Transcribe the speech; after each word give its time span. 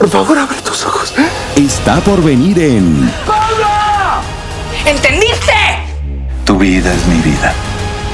Por 0.00 0.08
favor, 0.08 0.38
abre 0.38 0.56
tus 0.62 0.84
ojos. 0.86 1.12
está 1.56 2.00
por 2.00 2.22
venir 2.24 2.58
en 2.58 3.10
¿Entendiste? 4.86 5.52
Tu 6.46 6.56
vida 6.56 6.92
es 6.92 7.06
mi 7.06 7.20
vida. 7.20 7.52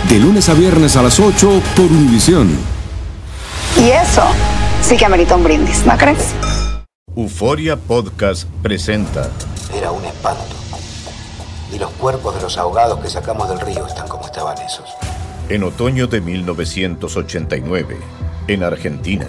De 0.09 0.19
lunes 0.19 0.49
a 0.49 0.55
viernes 0.55 0.97
a 0.97 1.03
las 1.03 1.19
8 1.21 1.63
por 1.77 1.85
Univisión. 1.87 2.51
Y 3.79 3.91
eso 3.91 4.23
sí 4.83 4.97
que 4.97 5.05
amerita 5.07 5.37
un 5.37 5.45
brindis, 5.45 5.87
¿no 5.87 5.97
crees? 5.97 6.35
Euforia 7.17 7.77
Podcast 7.77 8.49
presenta 8.63 9.31
Era 9.73 9.93
un 9.93 10.05
espanto. 10.05 10.43
Y 11.73 11.79
los 11.79 11.91
cuerpos 11.93 12.35
de 12.35 12.43
los 12.43 12.59
ahogados 12.59 12.99
que 13.01 13.09
sacamos 13.09 13.49
del 13.49 13.61
río 13.61 13.87
están 13.87 14.09
como 14.09 14.27
estaban 14.27 14.59
esos. 14.59 14.91
en 15.49 15.63
otoño 15.63 16.09
de 16.09 16.21
1989, 16.21 17.97
en 18.49 18.65
Argentina. 18.65 19.29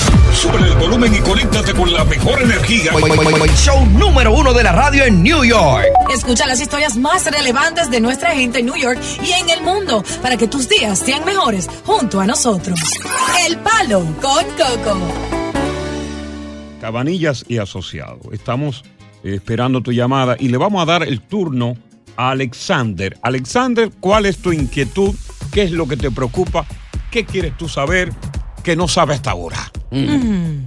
Sube 0.41 0.57
el 0.57 0.75
volumen 0.75 1.13
y 1.13 1.19
conéctate 1.19 1.71
con 1.71 1.93
la 1.93 2.03
mejor 2.03 2.41
energía. 2.41 2.91
Show 3.57 3.85
número 3.85 4.33
uno 4.33 4.53
de 4.53 4.63
la 4.63 4.71
radio 4.71 5.03
en 5.03 5.21
New 5.21 5.43
York. 5.43 5.85
Escucha 6.11 6.47
las 6.47 6.59
historias 6.59 6.97
más 6.97 7.31
relevantes 7.31 7.91
de 7.91 8.01
nuestra 8.01 8.31
gente 8.31 8.57
en 8.57 8.65
New 8.65 8.75
York 8.75 8.99
y 9.23 9.33
en 9.33 9.51
el 9.51 9.61
mundo 9.61 10.03
para 10.19 10.37
que 10.37 10.47
tus 10.47 10.67
días 10.67 10.97
sean 10.97 11.23
mejores 11.25 11.69
junto 11.85 12.19
a 12.19 12.25
nosotros. 12.25 12.79
El 13.47 13.59
Palo 13.59 13.99
con 14.19 14.43
Coco. 14.57 14.97
Cabanillas 16.81 17.45
y 17.47 17.59
Asociados. 17.59 18.21
Estamos 18.31 18.83
eh, 19.23 19.35
esperando 19.35 19.81
tu 19.81 19.91
llamada 19.91 20.37
y 20.39 20.47
le 20.47 20.57
vamos 20.57 20.81
a 20.81 20.85
dar 20.85 21.03
el 21.03 21.21
turno 21.21 21.75
a 22.17 22.31
Alexander. 22.31 23.15
Alexander, 23.21 23.91
¿cuál 23.99 24.25
es 24.25 24.39
tu 24.39 24.51
inquietud? 24.51 25.13
¿Qué 25.51 25.61
es 25.61 25.71
lo 25.71 25.87
que 25.87 25.97
te 25.97 26.09
preocupa? 26.09 26.65
¿Qué 27.11 27.25
quieres 27.25 27.55
tú 27.57 27.69
saber 27.69 28.11
que 28.63 28.75
no 28.75 28.87
sabe 28.87 29.13
hasta 29.13 29.29
ahora? 29.29 29.71
Mm. 29.91 30.65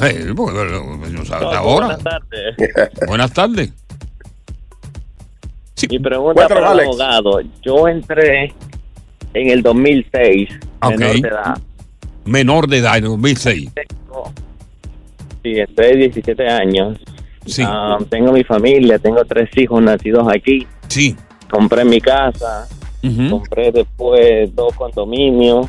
Eh, 0.00 0.30
bueno, 0.34 0.64
no 1.10 1.24
sabe 1.24 1.44
No, 1.46 1.50
ahora. 1.52 1.86
Buenas 1.86 2.02
tardes. 2.04 2.56
Buenas 3.06 3.32
tardes. 3.32 3.72
Mi 5.90 5.98
pregunta 5.98 6.48
para 6.48 6.60
el 6.60 6.66
Alex. 6.66 6.86
abogado. 6.88 7.40
Yo 7.62 7.88
entré 7.88 8.52
en 9.34 9.50
el 9.50 9.62
2006, 9.62 10.48
Ok. 10.82 10.90
menor 10.98 11.20
de 11.20 11.28
edad. 11.28 11.58
Menor 12.24 12.68
de 12.68 12.78
edad, 12.78 12.96
en 12.98 13.04
2006. 13.04 13.70
Sí, 15.42 15.58
estoy 15.60 15.86
de 15.88 15.96
17 15.96 16.48
años. 16.48 16.98
Sí. 17.46 17.62
Ah, 17.66 17.98
tengo 18.08 18.32
mi 18.32 18.44
familia, 18.44 18.98
tengo 18.98 19.22
tres 19.26 19.50
hijos 19.56 19.82
nacidos 19.82 20.26
aquí. 20.32 20.66
Sí. 20.88 21.14
Compré 21.50 21.84
mi 21.84 22.00
casa, 22.00 22.66
compré 23.30 23.70
después 23.72 24.54
dos 24.54 24.74
condominios. 24.74 25.66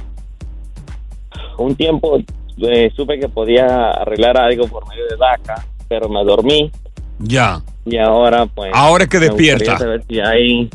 Un 1.58 1.76
tiempo 1.76 2.18
eh, 2.58 2.92
supe 2.96 3.20
que 3.20 3.30
podía 3.30 3.92
arreglar 3.92 4.38
algo 4.38 4.68
por 4.68 4.88
medio 4.88 5.04
de 5.10 5.16
DACA, 5.18 5.66
pero 5.88 6.10
me 6.10 6.24
dormí 6.24 6.72
Ya. 7.20 7.62
y 7.86 7.98
ahora 7.98 8.46
pues... 8.46 8.72
Ahora 8.74 9.04
es 9.06 9.10
que 9.10 9.20
despierta. 9.20 9.78
saber 9.78 10.04
si 10.08 10.20
hay- 10.20 10.70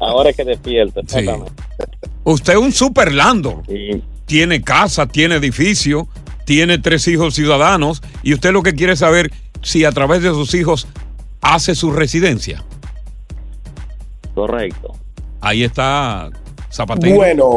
Ahora 0.00 0.30
es 0.30 0.36
que 0.36 0.44
despierta, 0.44 1.00
Sí. 1.06 1.18
exactamente. 1.18 1.62
Usted 2.24 2.52
es 2.52 2.58
un 2.58 2.72
super 2.72 3.12
landlord. 3.12 3.64
Tiene 4.26 4.62
casa, 4.62 5.06
tiene 5.06 5.36
edificio, 5.36 6.08
tiene 6.44 6.78
tres 6.78 7.06
hijos 7.08 7.34
ciudadanos 7.34 8.02
y 8.22 8.34
usted 8.34 8.52
lo 8.52 8.62
que 8.62 8.74
quiere 8.74 8.96
saber 8.96 9.30
si 9.62 9.84
a 9.84 9.92
través 9.92 10.22
de 10.22 10.30
sus 10.30 10.54
hijos 10.54 10.86
hace 11.40 11.74
su 11.74 11.92
residencia. 11.92 12.62
Correcto. 14.34 14.92
Ahí 15.40 15.62
está 15.64 16.30
Zapatero. 16.76 17.16
Bueno, 17.16 17.48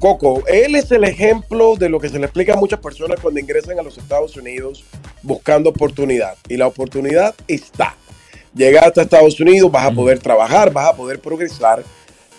Coco, 0.00 0.42
él 0.48 0.74
es 0.74 0.90
el 0.90 1.04
ejemplo 1.04 1.76
de 1.76 1.88
lo 1.88 2.00
que 2.00 2.08
se 2.08 2.18
le 2.18 2.24
explica 2.24 2.54
a 2.54 2.56
muchas 2.56 2.80
personas 2.80 3.20
cuando 3.20 3.38
ingresan 3.38 3.78
a 3.78 3.82
los 3.82 3.96
Estados 3.96 4.36
Unidos 4.36 4.84
buscando 5.22 5.70
oportunidad. 5.70 6.34
Y 6.48 6.56
la 6.56 6.66
oportunidad 6.66 7.32
está. 7.46 7.94
Llegaste 8.56 9.00
a 9.00 9.02
Estados 9.04 9.38
Unidos, 9.38 9.70
vas 9.70 9.86
a 9.86 9.92
poder 9.92 10.18
trabajar, 10.18 10.72
vas 10.72 10.88
a 10.88 10.96
poder 10.96 11.20
progresar, 11.20 11.84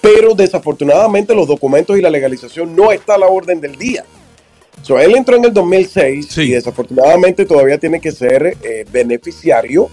pero 0.02 0.34
desafortunadamente 0.34 1.34
los 1.34 1.48
documentos 1.48 1.98
y 1.98 2.02
la 2.02 2.10
legalización 2.10 2.76
no 2.76 2.92
está 2.92 3.16
a 3.16 3.20
la 3.20 3.28
orden 3.28 3.62
del 3.62 3.78
día. 3.78 4.04
So, 4.82 5.00
él 5.00 5.16
entró 5.16 5.38
en 5.38 5.46
el 5.46 5.54
2006 5.54 6.38
y 6.40 6.52
desafortunadamente 6.52 7.46
todavía 7.46 7.78
tiene 7.78 8.02
que 8.02 8.12
ser 8.12 8.58
eh, 8.62 8.86
beneficiario 8.92 9.90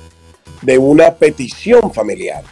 de 0.62 0.78
una 0.78 1.14
petición 1.14 1.92
familiar. 1.92 2.42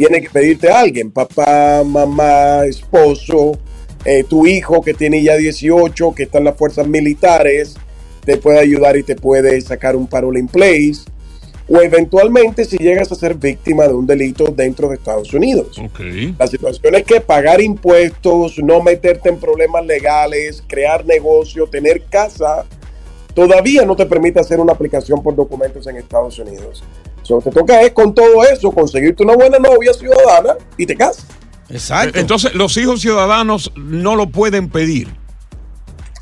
Tiene 0.00 0.22
que 0.22 0.30
pedirte 0.30 0.70
a 0.70 0.80
alguien, 0.80 1.10
papá, 1.10 1.84
mamá, 1.84 2.64
esposo, 2.64 3.58
eh, 4.06 4.24
tu 4.24 4.46
hijo 4.46 4.80
que 4.80 4.94
tiene 4.94 5.22
ya 5.22 5.36
18, 5.36 6.14
que 6.14 6.22
está 6.22 6.38
en 6.38 6.44
las 6.44 6.56
fuerzas 6.56 6.86
militares, 6.86 7.76
te 8.24 8.38
puede 8.38 8.60
ayudar 8.60 8.96
y 8.96 9.02
te 9.02 9.14
puede 9.14 9.60
sacar 9.60 9.96
un 9.96 10.06
parole 10.06 10.40
in 10.40 10.46
place. 10.46 11.02
O 11.68 11.82
eventualmente 11.82 12.64
si 12.64 12.78
llegas 12.78 13.12
a 13.12 13.14
ser 13.14 13.34
víctima 13.34 13.86
de 13.88 13.92
un 13.92 14.06
delito 14.06 14.46
dentro 14.46 14.88
de 14.88 14.94
Estados 14.94 15.34
Unidos. 15.34 15.78
La 16.38 16.46
situación 16.46 16.94
es 16.94 17.02
que 17.02 17.20
pagar 17.20 17.60
impuestos, 17.60 18.58
no 18.58 18.80
meterte 18.82 19.28
en 19.28 19.38
problemas 19.38 19.84
legales, 19.84 20.64
crear 20.66 21.04
negocio, 21.04 21.66
tener 21.66 22.04
casa, 22.04 22.64
todavía 23.34 23.84
no 23.84 23.96
te 23.96 24.06
permite 24.06 24.40
hacer 24.40 24.60
una 24.60 24.72
aplicación 24.72 25.22
por 25.22 25.36
documentos 25.36 25.86
en 25.86 25.96
Estados 25.96 26.38
Unidos. 26.38 26.82
So, 27.22 27.38
te 27.38 27.50
toca 27.50 27.82
es 27.82 27.92
con 27.92 28.14
todo 28.14 28.42
eso 28.44 28.72
conseguirte 28.72 29.22
una 29.22 29.34
buena 29.34 29.58
novia 29.58 29.92
ciudadana 29.92 30.56
y 30.76 30.86
te 30.86 30.96
casas. 30.96 31.26
Exacto. 31.68 32.18
Entonces, 32.18 32.54
los 32.54 32.76
hijos 32.76 33.00
ciudadanos 33.00 33.72
no 33.76 34.16
lo 34.16 34.28
pueden 34.28 34.68
pedir. 34.68 35.08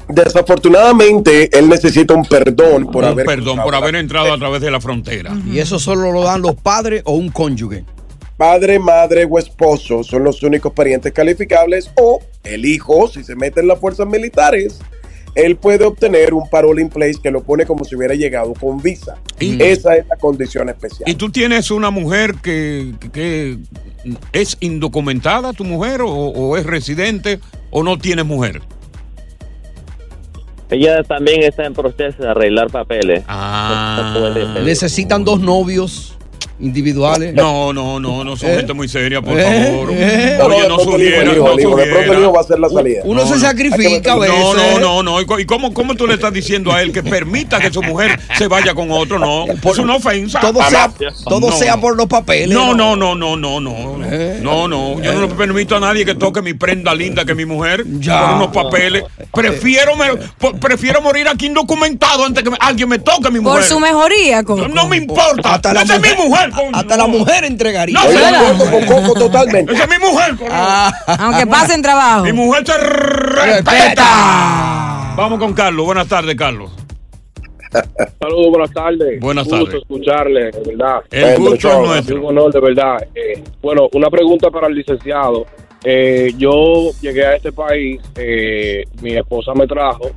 Desafortunadamente, 0.09 1.51
él 1.57 1.69
necesita 1.69 2.15
un 2.15 2.25
perdón 2.25 2.91
por 2.91 3.05
Un 3.05 3.11
haber 3.11 3.27
perdón 3.27 3.61
por 3.63 3.75
haber 3.75 3.97
entrado 3.97 4.33
a 4.33 4.39
través 4.39 4.63
de 4.63 4.71
la 4.71 4.81
frontera. 4.81 5.33
Y 5.47 5.59
eso 5.59 5.79
solo 5.79 6.13
lo 6.13 6.23
dan 6.23 6.41
los 6.41 6.55
padres 6.55 7.03
o 7.05 7.13
un 7.13 7.29
cónyuge. 7.29 7.85
Padre, 8.39 8.79
madre 8.79 9.27
o 9.29 9.39
esposo 9.39 10.05
son 10.05 10.25
los 10.25 10.43
únicos 10.43 10.73
parientes 10.73 11.13
calificables 11.13 11.91
o 11.97 12.21
el 12.45 12.65
hijo, 12.65 13.09
si 13.09 13.25
se 13.25 13.35
mete 13.35 13.61
en 13.61 13.69
las 13.69 13.81
fuerzas 13.81 14.07
militares, 14.07 14.81
él 15.39 15.57
puede 15.57 15.85
obtener 15.85 16.35
un 16.35 16.49
parole 16.51 16.83
in 16.83 16.89
place 16.89 17.15
que 17.23 17.31
lo 17.31 17.43
pone 17.43 17.65
como 17.65 17.85
si 17.85 17.95
hubiera 17.95 18.15
llegado 18.15 18.53
con 18.55 18.83
visa. 18.83 19.15
Y- 19.39 19.63
Esa 19.63 19.95
es 19.97 20.07
la 20.09 20.17
condición 20.17 20.69
especial. 20.69 21.09
¿Y 21.09 21.15
tú 21.15 21.31
tienes 21.31 21.71
una 21.71 21.91
mujer 21.91 22.35
que, 22.43 22.93
que 23.13 23.59
es 24.33 24.57
indocumentada, 24.61 25.53
tu 25.53 25.63
mujer, 25.65 26.03
o, 26.03 26.09
o 26.11 26.57
es 26.57 26.67
residente, 26.67 27.39
o 27.71 27.83
no 27.85 27.97
tienes 27.99 28.25
mujer? 28.27 28.63
Ella 30.71 31.03
también 31.03 31.43
está 31.45 31.65
en 31.65 31.73
proceso 31.73 32.23
de 32.23 32.29
arreglar 32.29 32.71
papeles. 32.71 33.25
Ah. 33.27 34.61
Necesitan 34.65 35.25
dos 35.25 35.41
novios. 35.41 36.18
Individuales. 36.61 37.35
No, 37.35 37.73
no, 37.73 38.01
no, 38.01 38.25
no 38.25 38.37
son 38.37 38.51
Eh. 38.51 38.57
gente 38.57 38.73
muy 38.73 38.89
seria, 38.89 39.23
por 39.23 39.39
Eh, 39.39 39.43
favor. 39.43 39.89
eh. 39.93 40.39
Oye, 40.43 40.69
no 40.69 40.77
no 40.79 40.97
el 40.97 41.03
hijo, 41.03 41.23
de 41.27 41.33
pronto 41.33 41.51
el 41.53 41.63
subiera. 41.63 42.21
hijo 42.21 42.33
va 42.33 42.41
a 42.41 42.45
ser 42.45 42.59
la 42.59 42.69
salida. 42.69 43.01
Uno 43.05 43.27
se 43.27 43.39
sacrifica 43.39 44.13
a 44.13 44.19
veces. 44.19 44.39
No, 44.39 44.55
no, 44.55 44.81
no, 44.81 45.03
no. 45.03 45.21
¿Y 45.21 45.27
co- 45.27 45.39
¿Y 45.39 45.47
cómo, 45.47 45.73
cómo 45.73 45.95
tú 45.95 46.07
le 46.07 46.15
estás 46.15 46.33
diciendo 46.33 46.73
a 46.73 46.83
él 46.83 46.93
que 46.93 47.03
permita 47.03 47.59
que 47.61 47.73
su 47.73 47.83
mujer 47.83 48.19
se 48.37 48.49
vaya 48.49 48.75
con 48.75 48.91
otro? 48.91 49.19
No, 49.19 49.45
es 49.71 49.79
una 49.79 49.97
ofensa. 49.97 50.41
Todo 50.41 50.63
sea, 50.69 50.91
todo 51.25 51.51
No, 51.51 51.57
sea 51.57 51.77
no. 51.77 51.81
por 51.83 51.97
los 51.97 52.07
papeles. 52.07 52.49
No, 52.49 52.75
no, 52.75 52.97
no, 52.97 53.15
no, 53.15 53.37
no, 53.37 53.61
no. 53.61 53.99
No, 54.43 54.69
no. 54.69 55.01
Yo 55.03 55.13
no 55.15 55.21
le 55.23 55.29
permito 55.29 55.77
a 55.77 55.81
nadie 55.81 56.05
que 56.05 56.15
toque 56.15 56.43
mi 56.43 56.55
prenda 56.55 56.95
linda 56.95 57.25
que 57.25 57.35
mi 57.35 57.45
mujer 57.45 57.85
Ya. 58.01 58.21
por 58.27 58.35
unos 58.37 58.49
papeles. 58.49 59.05
Prefiero, 59.33 59.93
me- 59.97 60.51
prefiero 60.61 61.01
morir 61.03 61.29
aquí 61.29 61.47
indocumentado 61.47 62.25
antes 62.25 62.43
que 62.43 62.51
me- 62.51 62.57
alguien 62.61 62.89
me 62.89 62.99
toque 62.99 63.31
mi 63.31 63.41
mujer. 63.41 63.61
Por 63.61 63.65
su 63.69 63.81
mejoría, 63.81 64.43
Coco. 64.43 64.69
No 64.69 64.89
me 64.89 64.97
importa. 64.97 65.55
Hasta 65.55 65.73
la 65.73 65.83
es 65.83 65.89
mujer- 65.89 66.17
mi 66.19 66.25
mujer. 66.29 66.48
Coño. 66.51 66.71
Hasta 66.73 66.97
la 66.97 67.07
mujer 67.07 67.45
entregaría. 67.45 67.99
No, 67.99 68.09
acuerdo 68.09 68.71
con 68.71 68.87
Coco 69.03 69.15
totalmente. 69.19 69.73
Esa 69.75 69.85
es 69.85 69.91
mi 69.91 69.99
mujer. 70.07 70.37
coño. 70.37 70.51
Aunque 71.19 71.47
pasen 71.47 71.83
trabajo. 71.83 72.25
Mi 72.25 72.33
mujer 72.33 72.67
se 72.67 72.79
respeta. 72.79 75.15
Vamos 75.17 75.39
con 75.39 75.53
Carlos. 75.53 75.85
Buenas 75.87 76.09
tardes, 76.09 76.35
Carlos. 76.37 76.71
Saludos, 78.21 78.51
buenas 78.51 78.73
tardes. 78.73 79.21
Buenas 79.21 79.47
Un 79.47 79.59
gusto 79.61 79.65
tardes. 79.67 79.83
escucharle, 79.83 80.51
de 80.51 80.63
verdad. 80.75 81.01
El 81.11 81.39
gusto 81.39 81.69
es 81.71 81.79
nuestro. 81.89 82.21
Un 82.21 82.27
honor, 82.39 82.53
de 82.53 82.61
verdad. 82.61 82.97
Eh, 83.15 83.43
bueno, 83.61 83.89
una 83.93 84.09
pregunta 84.09 84.51
para 84.51 84.69
el 84.69 84.75
licenciado. 84.75 85.47
Eh, 85.85 86.33
yo 86.37 86.91
llegué 87.01 87.25
a 87.27 87.37
este 87.37 87.53
país, 87.53 88.01
eh, 88.17 88.85
mi 89.01 89.17
esposa 89.17 89.53
me 89.55 89.67
trajo, 89.67 90.11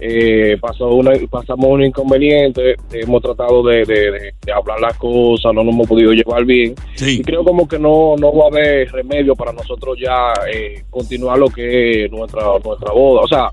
eh, 0.00 0.56
pasó 0.60 0.88
una, 0.94 1.12
pasamos 1.30 1.66
un 1.66 1.84
inconveniente, 1.84 2.74
hemos 2.92 3.22
tratado 3.22 3.62
de, 3.62 3.84
de- 3.84 4.10
de- 4.10 4.34
de 4.44 4.52
hablar 4.52 4.80
las 4.80 4.96
cosas, 4.98 5.52
no 5.54 5.62
nos 5.62 5.72
hemos 5.74 5.86
podido 5.86 6.12
llevar 6.12 6.44
bien. 6.44 6.74
Y 7.20 7.22
creo 7.22 7.44
como 7.44 7.68
que 7.68 7.78
no, 7.78 8.16
no 8.18 8.34
va 8.34 8.44
a 8.44 8.48
haber 8.48 8.90
remedio 8.90 9.34
para 9.36 9.52
nosotros 9.52 9.96
ya 10.00 10.32
eh, 10.52 10.82
continuar 10.90 11.38
lo 11.38 11.48
que 11.48 12.04
es 12.06 12.10
nuestra, 12.10 12.42
nuestra 12.64 12.92
boda, 12.92 13.20
o 13.22 13.28
sea, 13.28 13.50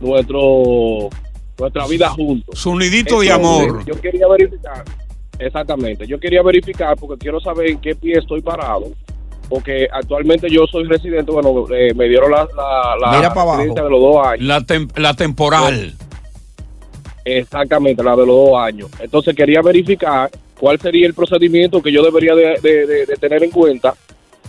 nuestro 0.00 1.08
nuestra 1.58 1.86
vida 1.86 2.08
juntos. 2.10 2.58
Su 2.58 2.76
nidito 2.76 3.20
de 3.20 3.26
amor. 3.34 3.84
Yo 3.84 4.00
quería 4.00 4.26
verificar, 4.28 4.84
exactamente, 5.38 6.06
yo 6.06 6.18
quería 6.18 6.42
verificar 6.42 6.96
porque 6.98 7.18
quiero 7.18 7.40
saber 7.40 7.68
en 7.70 7.78
qué 7.80 7.94
pie 7.94 8.14
estoy 8.18 8.40
parado. 8.40 8.86
Porque 9.52 9.86
actualmente 9.92 10.48
yo 10.48 10.66
soy 10.66 10.84
residente, 10.84 11.30
bueno, 11.30 11.66
eh, 11.74 11.92
me 11.94 12.08
dieron 12.08 12.30
la, 12.30 12.48
la, 12.56 12.96
la 12.98 13.10
residencia 13.58 13.84
de 13.84 13.90
los 13.90 14.00
dos 14.00 14.26
años. 14.26 14.46
La, 14.46 14.60
tem- 14.60 14.90
la 14.98 15.12
temporal. 15.12 15.94
Exactamente, 17.24 18.02
la 18.02 18.12
de 18.12 18.26
los 18.26 18.34
dos 18.50 18.58
años. 18.58 18.88
Entonces 18.98 19.36
quería 19.36 19.60
verificar 19.60 20.30
cuál 20.58 20.80
sería 20.80 21.06
el 21.06 21.12
procedimiento 21.12 21.82
que 21.82 21.92
yo 21.92 22.02
debería 22.02 22.34
de, 22.34 22.58
de- 22.62 22.86
de- 22.86 23.04
de 23.06 23.16
tener 23.16 23.44
en 23.44 23.50
cuenta 23.50 23.94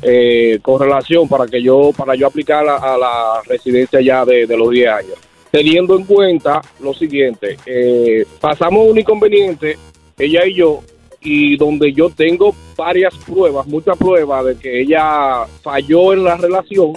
eh, 0.01 0.59
con 0.61 0.79
relación 0.79 1.27
para 1.27 1.47
que 1.47 1.61
yo 1.61 1.91
para 1.97 2.15
yo 2.15 2.27
aplicar 2.27 2.65
a, 2.67 2.77
a 2.93 2.97
la 2.97 3.41
residencia 3.45 3.99
ya 3.99 4.23
de, 4.23 4.47
de 4.47 4.55
los 4.57 4.69
10 4.69 4.87
años. 4.89 5.17
Teniendo 5.51 5.97
en 5.97 6.05
cuenta 6.05 6.61
lo 6.79 6.93
siguiente, 6.93 7.57
eh, 7.65 8.25
pasamos 8.39 8.87
un 8.89 8.97
inconveniente, 8.97 9.77
ella 10.17 10.45
y 10.45 10.55
yo, 10.55 10.79
y 11.23 11.55
donde 11.57 11.93
yo 11.93 12.09
tengo 12.09 12.55
varias 12.75 13.15
pruebas, 13.15 13.65
muchas 13.67 13.97
pruebas 13.97 14.45
de 14.45 14.55
que 14.57 14.81
ella 14.81 15.45
falló 15.61 16.13
en 16.13 16.23
la 16.23 16.37
relación. 16.37 16.93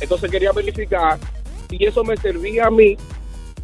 Entonces 0.00 0.30
quería 0.30 0.52
verificar 0.52 1.18
si 1.68 1.84
eso 1.84 2.02
me 2.02 2.16
servía 2.16 2.66
a 2.66 2.70
mí 2.70 2.96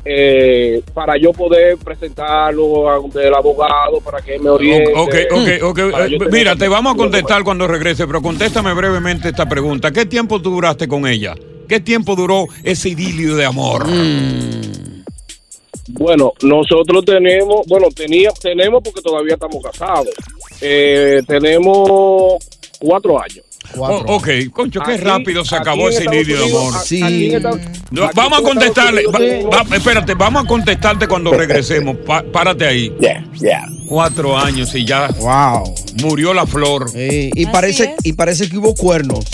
eh, 0.04 0.82
para 0.94 1.16
yo 1.16 1.32
poder 1.32 1.78
presentarlo 1.78 2.88
ante 2.88 3.26
el 3.26 3.34
abogado 3.34 4.00
para 4.00 4.20
que 4.20 4.38
me 4.38 4.50
oriente. 4.50 4.92
Ok, 4.94 5.14
ok, 5.32 5.62
ok. 5.62 5.78
Eh, 5.78 6.18
Mira, 6.30 6.54
te 6.54 6.68
vamos 6.68 6.94
a 6.94 6.96
contestar 6.96 7.42
cuando 7.42 7.66
regrese, 7.66 8.06
pero 8.06 8.22
contéstame 8.22 8.72
brevemente 8.74 9.28
esta 9.28 9.48
pregunta. 9.48 9.90
¿Qué 9.90 10.06
tiempo 10.06 10.40
tú 10.40 10.50
duraste 10.50 10.86
con 10.86 11.06
ella? 11.06 11.34
¿Qué 11.68 11.80
tiempo 11.80 12.14
duró 12.14 12.46
ese 12.62 12.90
idilio 12.90 13.34
de 13.34 13.46
amor? 13.46 13.86
Bueno, 15.88 16.32
nosotros 16.42 17.04
tenemos, 17.04 17.66
bueno, 17.66 17.88
teníamos, 17.94 18.38
tenemos 18.40 18.82
porque 18.82 19.00
todavía 19.00 19.34
estamos 19.34 19.62
casados. 19.62 20.08
Eh, 20.60 21.22
tenemos 21.26 22.34
cuatro 22.80 23.20
años. 23.20 23.42
Oh, 23.78 24.00
ok, 24.16 24.28
concho, 24.52 24.80
qué 24.86 24.92
Aquí- 24.94 25.02
rápido 25.02 25.44
se 25.44 25.56
acabó 25.56 25.88
ese 25.88 26.04
idilio 26.04 26.38
de 26.38 26.44
amor. 26.44 26.72
aquí 26.76 27.34
Estados- 27.34 27.60
No, 27.90 28.08
vamos 28.14 28.38
a 28.38 28.42
contestarle. 28.42 29.06
Va- 29.06 29.18
va- 29.64 29.76
espérate, 29.76 30.14
vamos 30.14 30.44
a 30.44 30.46
contestarte 30.46 31.08
cuando 31.08 31.32
regresemos. 31.36 31.96
Pa- 32.06 32.22
párate 32.22 32.64
ahí. 32.66 32.92
Cuatro 33.88 34.36
años 34.36 34.72
y 34.74 34.84
ya. 34.84 35.08
Wow. 35.18 35.74
Murió 36.02 36.32
la 36.32 36.46
flor. 36.46 36.90
y, 36.94 37.46
parece, 37.46 37.96
y 38.04 38.12
parece 38.12 38.48
que 38.48 38.56
hubo 38.56 38.74
cuernos, 38.74 39.24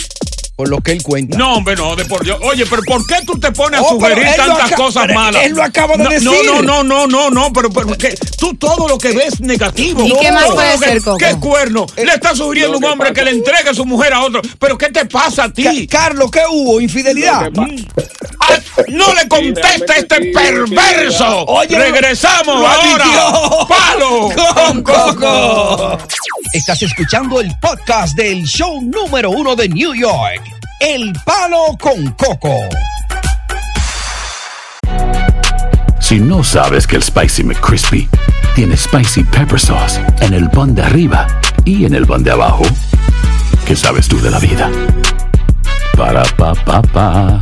por 0.55 0.69
lo 0.69 0.79
que 0.81 0.91
él 0.91 1.01
cuenta. 1.01 1.37
No, 1.37 1.55
hombre, 1.55 1.75
no, 1.75 1.95
de 1.95 2.05
por 2.05 2.23
Dios. 2.23 2.37
Oye, 2.43 2.65
pero 2.69 2.81
¿por 2.83 3.05
qué 3.07 3.15
tú 3.25 3.39
te 3.39 3.51
pones 3.51 3.79
a 3.79 3.83
Oh, 3.83 3.89
sugerir 3.89 4.25
tantas 4.35 4.71
cosas 4.73 5.07
malas? 5.13 5.43
él 5.45 5.53
lo 5.53 5.63
acaba 5.63 5.97
de 5.97 6.03
no, 6.03 6.09
decir. 6.09 6.29
No, 6.45 6.61
no, 6.61 6.83
no, 6.83 7.07
no, 7.07 7.29
no, 7.29 7.51
pero, 7.51 7.69
pero 7.71 7.97
que 7.97 8.15
tú 8.37 8.53
todo 8.55 8.87
lo 8.87 8.97
que 8.97 9.11
ves 9.13 9.39
negativo. 9.41 10.03
¿Y 10.05 10.13
qué 10.19 10.31
más 10.31 10.45
puede 10.51 10.77
ser, 10.77 11.01
Coco? 11.01 11.17
¿Qué 11.17 11.35
cuerno? 11.39 11.85
Le 11.97 12.13
está 12.13 12.35
sugiriendo 12.35 12.77
un 12.77 12.83
hombre 12.85 13.13
que 13.13 13.23
le 13.23 13.31
entregue 13.31 13.69
a 13.69 13.73
su 13.73 13.85
mujer 13.85 14.13
a 14.13 14.21
otro. 14.21 14.41
¿Pero 14.59 14.77
qué 14.77 14.89
te 14.89 15.05
pasa 15.05 15.45
a 15.45 15.49
ti? 15.53 15.87
Carlos, 15.87 16.29
¿qué 16.31 16.41
hubo? 16.49 16.79
¿Infidelidad? 16.79 17.49
No 18.89 19.13
le 19.13 19.27
contesta 19.27 19.95
este 19.95 20.31
perverso. 20.33 21.45
Oye, 21.45 21.77
Regresamos 21.77 22.59
lo 22.59 22.67
ahora. 22.67 23.05
admitió. 23.05 23.67
Palo 23.67 24.29
con 24.55 24.83
Coco. 24.83 25.97
Estás 26.53 26.81
escuchando 26.83 27.39
el 27.41 27.51
podcast 27.59 28.15
del 28.15 28.43
show 28.43 28.81
número 28.81 29.31
uno 29.31 29.55
de 29.55 29.69
New 29.69 29.93
York, 29.95 30.41
El 30.79 31.13
Palo 31.25 31.77
con 31.79 32.11
Coco. 32.11 32.59
Si 35.99 36.19
no 36.19 36.43
sabes 36.43 36.85
que 36.85 36.97
el 36.97 37.03
Spicy 37.03 37.43
McCrispy 37.43 38.07
tiene 38.55 38.77
Spicy 38.77 39.23
Pepper 39.23 39.59
Sauce 39.59 39.99
en 40.19 40.33
el 40.33 40.49
pan 40.49 40.75
de 40.75 40.83
arriba 40.83 41.25
y 41.65 41.85
en 41.85 41.95
el 41.95 42.05
pan 42.05 42.23
de 42.23 42.31
abajo, 42.31 42.63
¿qué 43.65 43.75
sabes 43.75 44.07
tú 44.07 44.19
de 44.21 44.29
la 44.29 44.37
vida? 44.39 44.69
Para, 45.97 46.23
pa, 46.37 46.53
pa, 46.53 46.81
pa. 46.81 47.41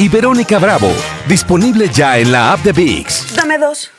y 0.00 0.08
Verónica 0.08 0.58
Bravo, 0.58 0.90
disponible 1.28 1.90
ya 1.92 2.18
en 2.18 2.32
la 2.32 2.54
app 2.54 2.64
de 2.64 2.72
VIX. 2.72 3.36
Dame 3.36 3.58
dos. 3.58 3.90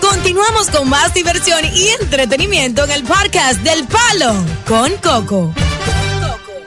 Continuamos 0.00 0.70
con 0.70 0.88
más 0.88 1.14
diversión 1.14 1.60
y 1.72 1.86
entretenimiento 2.02 2.82
en 2.82 2.90
el 2.90 3.04
podcast 3.04 3.60
del 3.60 3.86
Palo 3.86 4.34
con 4.66 4.90
Coco. 5.00 5.54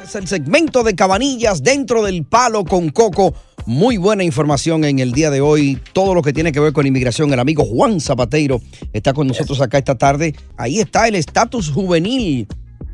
Es 0.01 0.15
el 0.15 0.29
segmento 0.29 0.83
de 0.83 0.95
cabanillas 0.95 1.61
dentro 1.61 2.03
del 2.03 2.23
Palo 2.23 2.63
con 2.63 2.87
Coco. 2.87 3.33
Muy 3.65 3.97
buena 3.97 4.23
información 4.23 4.85
en 4.85 4.99
el 4.99 5.11
día 5.11 5.29
de 5.29 5.41
hoy. 5.41 5.77
Todo 5.91 6.15
lo 6.15 6.21
que 6.21 6.31
tiene 6.31 6.53
que 6.53 6.61
ver 6.61 6.71
con 6.71 6.87
inmigración. 6.87 7.33
El 7.33 7.39
amigo 7.41 7.65
Juan 7.65 7.99
Zapateiro 7.99 8.61
está 8.93 9.11
con 9.11 9.27
nosotros 9.27 9.59
acá 9.59 9.77
esta 9.77 9.95
tarde. 9.95 10.33
Ahí 10.55 10.79
está 10.79 11.09
el 11.09 11.15
estatus 11.15 11.69
juvenil 11.69 12.47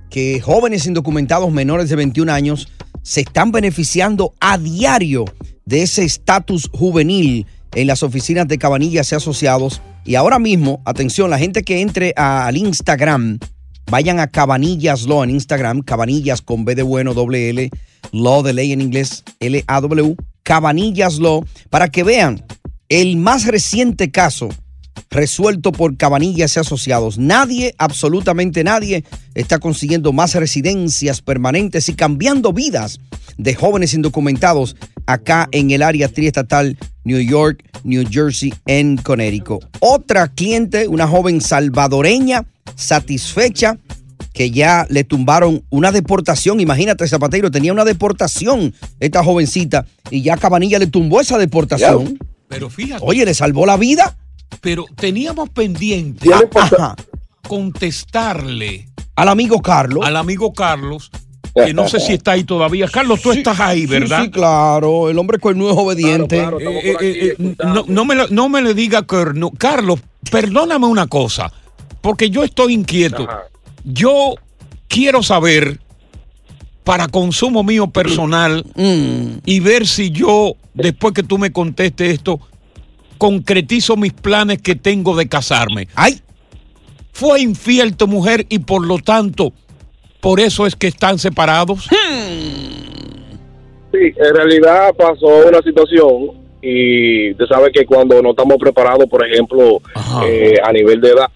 que 0.09 0.41
jóvenes 0.41 0.87
indocumentados 0.87 1.51
menores 1.51 1.89
de 1.89 1.95
21 1.95 2.31
años 2.31 2.67
se 3.03 3.21
están 3.21 3.51
beneficiando 3.51 4.33
a 4.39 4.57
diario 4.57 5.25
de 5.65 5.83
ese 5.83 6.03
estatus 6.03 6.69
juvenil 6.73 7.45
en 7.73 7.87
las 7.87 8.03
oficinas 8.03 8.47
de 8.47 8.57
Cabanillas 8.57 9.11
y 9.11 9.15
Asociados. 9.15 9.81
Y 10.05 10.15
ahora 10.15 10.39
mismo, 10.39 10.81
atención, 10.85 11.29
la 11.29 11.39
gente 11.39 11.63
que 11.63 11.81
entre 11.81 12.13
al 12.15 12.57
Instagram, 12.57 13.39
vayan 13.89 14.19
a 14.19 14.27
Cabanillas 14.27 15.03
Law 15.03 15.23
en 15.23 15.31
Instagram, 15.31 15.81
Cabanillas 15.81 16.41
con 16.41 16.65
B 16.65 16.75
de 16.75 16.83
bueno, 16.83 17.13
doble 17.13 17.49
L, 17.49 17.69
Law 18.11 18.43
de 18.43 18.53
ley 18.53 18.71
en 18.71 18.81
inglés, 18.81 19.23
L-A-W, 19.39 20.15
Cabanillas 20.43 21.19
Law, 21.19 21.45
para 21.69 21.89
que 21.89 22.03
vean 22.03 22.43
el 22.89 23.17
más 23.17 23.45
reciente 23.45 24.11
caso 24.11 24.49
resuelto 25.09 25.71
por 25.71 25.97
Cabanillas 25.97 26.55
y 26.55 26.59
Asociados. 26.59 27.17
Nadie, 27.17 27.75
absolutamente 27.77 28.63
nadie, 28.63 29.03
está 29.35 29.59
consiguiendo 29.59 30.13
más 30.13 30.35
residencias 30.35 31.21
permanentes 31.21 31.89
y 31.89 31.93
cambiando 31.93 32.53
vidas 32.53 32.99
de 33.37 33.55
jóvenes 33.55 33.93
indocumentados 33.93 34.75
acá 35.05 35.47
en 35.51 35.71
el 35.71 35.81
área 35.81 36.07
triestatal 36.07 36.77
New 37.03 37.19
York, 37.19 37.63
New 37.83 38.05
Jersey, 38.09 38.53
en 38.65 38.97
Connecticut. 38.97 39.65
Otra 39.79 40.27
cliente, 40.27 40.87
una 40.87 41.07
joven 41.07 41.41
salvadoreña, 41.41 42.45
satisfecha, 42.75 43.77
que 44.33 44.51
ya 44.51 44.85
le 44.89 45.03
tumbaron 45.03 45.63
una 45.69 45.91
deportación. 45.91 46.59
Imagínate, 46.59 47.07
Zapatero, 47.07 47.51
tenía 47.51 47.73
una 47.73 47.85
deportación 47.85 48.73
esta 48.99 49.23
jovencita 49.23 49.85
y 50.09 50.21
ya 50.21 50.37
Cabanilla 50.37 50.79
le 50.79 50.87
tumbó 50.87 51.21
esa 51.21 51.37
deportación. 51.37 52.17
Pero 52.47 52.69
fíjate. 52.69 53.03
Oye, 53.05 53.25
le 53.25 53.33
salvó 53.33 53.65
la 53.65 53.77
vida. 53.77 54.17
Pero 54.59 54.85
teníamos 54.95 55.49
pendiente 55.49 56.29
Ajá. 56.55 56.95
contestarle 57.47 58.90
Al 59.21 59.29
amigo 59.29 59.61
Carlos. 59.61 60.05
al 60.05 60.15
amigo 60.17 60.53
Carlos, 60.53 61.11
que 61.53 61.73
no 61.73 61.87
sé 61.87 61.99
si 61.99 62.13
está 62.13 62.31
ahí 62.31 62.43
todavía. 62.43 62.87
Carlos, 62.87 63.21
tú 63.21 63.31
estás 63.31 63.59
ahí, 63.59 63.85
¿verdad? 63.85 64.19
Sí, 64.19 64.25
sí, 64.25 64.31
claro. 64.31 65.09
El 65.09 65.17
hombre 65.19 65.37
cuernudo 65.37 65.71
es 65.71 65.77
obediente. 65.77 66.37
Eh, 66.39 66.49
eh, 66.59 66.97
eh, 67.01 67.35
eh, 67.39 67.55
no, 67.65 67.83
no 67.87 68.05
me, 68.05 68.15
lo- 68.15 68.27
no 68.29 68.49
me 68.49 68.61
le 68.61 68.73
diga 68.73 69.05
cornu- 69.05 69.55
Carlos, 69.57 69.99
perdóname 70.31 70.87
una 70.87 71.07
cosa, 71.07 71.51
porque 72.01 72.29
yo 72.29 72.43
estoy 72.43 72.73
inquieto. 72.73 73.27
Yo 73.83 74.35
quiero 74.87 75.21
saber, 75.23 75.79
para 76.83 77.07
consumo 77.07 77.63
mío 77.63 77.87
personal, 77.91 78.65
y 79.45 79.59
ver 79.59 79.85
si 79.87 80.09
yo, 80.11 80.55
después 80.73 81.13
que 81.13 81.21
tú 81.23 81.37
me 81.37 81.51
contestes 81.51 82.13
esto, 82.13 82.39
concretizo 83.17 83.97
mis 83.97 84.13
planes 84.13 84.61
que 84.61 84.75
tengo 84.75 85.15
de 85.15 85.27
casarme. 85.27 85.87
¡Ay! 85.95 86.21
Fue 87.11 87.41
infiel 87.41 87.95
tu 87.95 88.07
mujer 88.07 88.45
y 88.49 88.59
por 88.59 88.85
lo 88.85 88.97
tanto, 88.99 89.53
por 90.19 90.39
eso 90.39 90.65
es 90.65 90.75
que 90.75 90.87
están 90.87 91.19
separados. 91.19 91.87
Sí, 93.91 94.13
en 94.15 94.35
realidad 94.35 94.93
pasó 94.95 95.47
una 95.47 95.61
situación 95.61 96.31
y 96.61 97.31
usted 97.31 97.45
sabe 97.47 97.71
que 97.71 97.85
cuando 97.85 98.21
no 98.21 98.31
estamos 98.31 98.57
preparados, 98.57 99.05
por 99.07 99.27
ejemplo, 99.27 99.81
eh, 100.25 100.55
a 100.63 100.71
nivel 100.71 101.01
de 101.01 101.09
edad, 101.09 101.27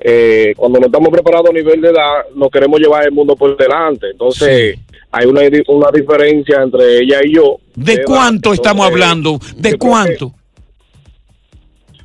eh, 0.00 0.54
cuando 0.56 0.80
no 0.80 0.86
estamos 0.86 1.10
preparados 1.10 1.50
a 1.50 1.52
nivel 1.52 1.80
de 1.80 1.90
edad, 1.90 2.26
nos 2.34 2.50
queremos 2.50 2.80
llevar 2.80 3.04
el 3.04 3.12
mundo 3.12 3.36
por 3.36 3.56
delante. 3.56 4.10
Entonces, 4.10 4.78
hay 5.10 5.26
una, 5.26 5.42
una 5.68 5.90
diferencia 5.92 6.62
entre 6.62 7.00
ella 7.00 7.20
y 7.22 7.34
yo. 7.34 7.58
¿De 7.74 8.02
cuánto 8.04 8.52
estamos 8.52 8.86
Entonces, 8.86 9.06
hablando? 9.06 9.38
¿De 9.56 9.76
cuánto? 9.76 10.32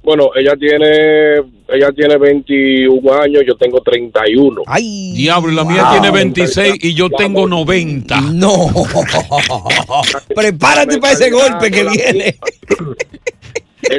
Bueno, 0.03 0.31
ella 0.35 0.55
tiene 0.57 1.41
ella 1.69 1.91
tiene 1.91 2.17
21 2.17 3.13
años, 3.13 3.43
yo 3.45 3.55
tengo 3.55 3.81
31. 3.81 4.63
¡Ay! 4.67 5.13
Diablo, 5.15 5.51
la 5.51 5.63
mía 5.63 5.87
tiene 5.91 6.11
26 6.11 6.75
y 6.81 6.93
yo 6.93 7.09
tengo 7.09 7.47
90. 7.47 8.21
No. 8.33 8.53
Prepárate 10.35 10.97
para 10.99 11.13
ese 11.13 11.29
golpe 11.29 11.69
que 11.71 11.83
viene. 11.83 12.35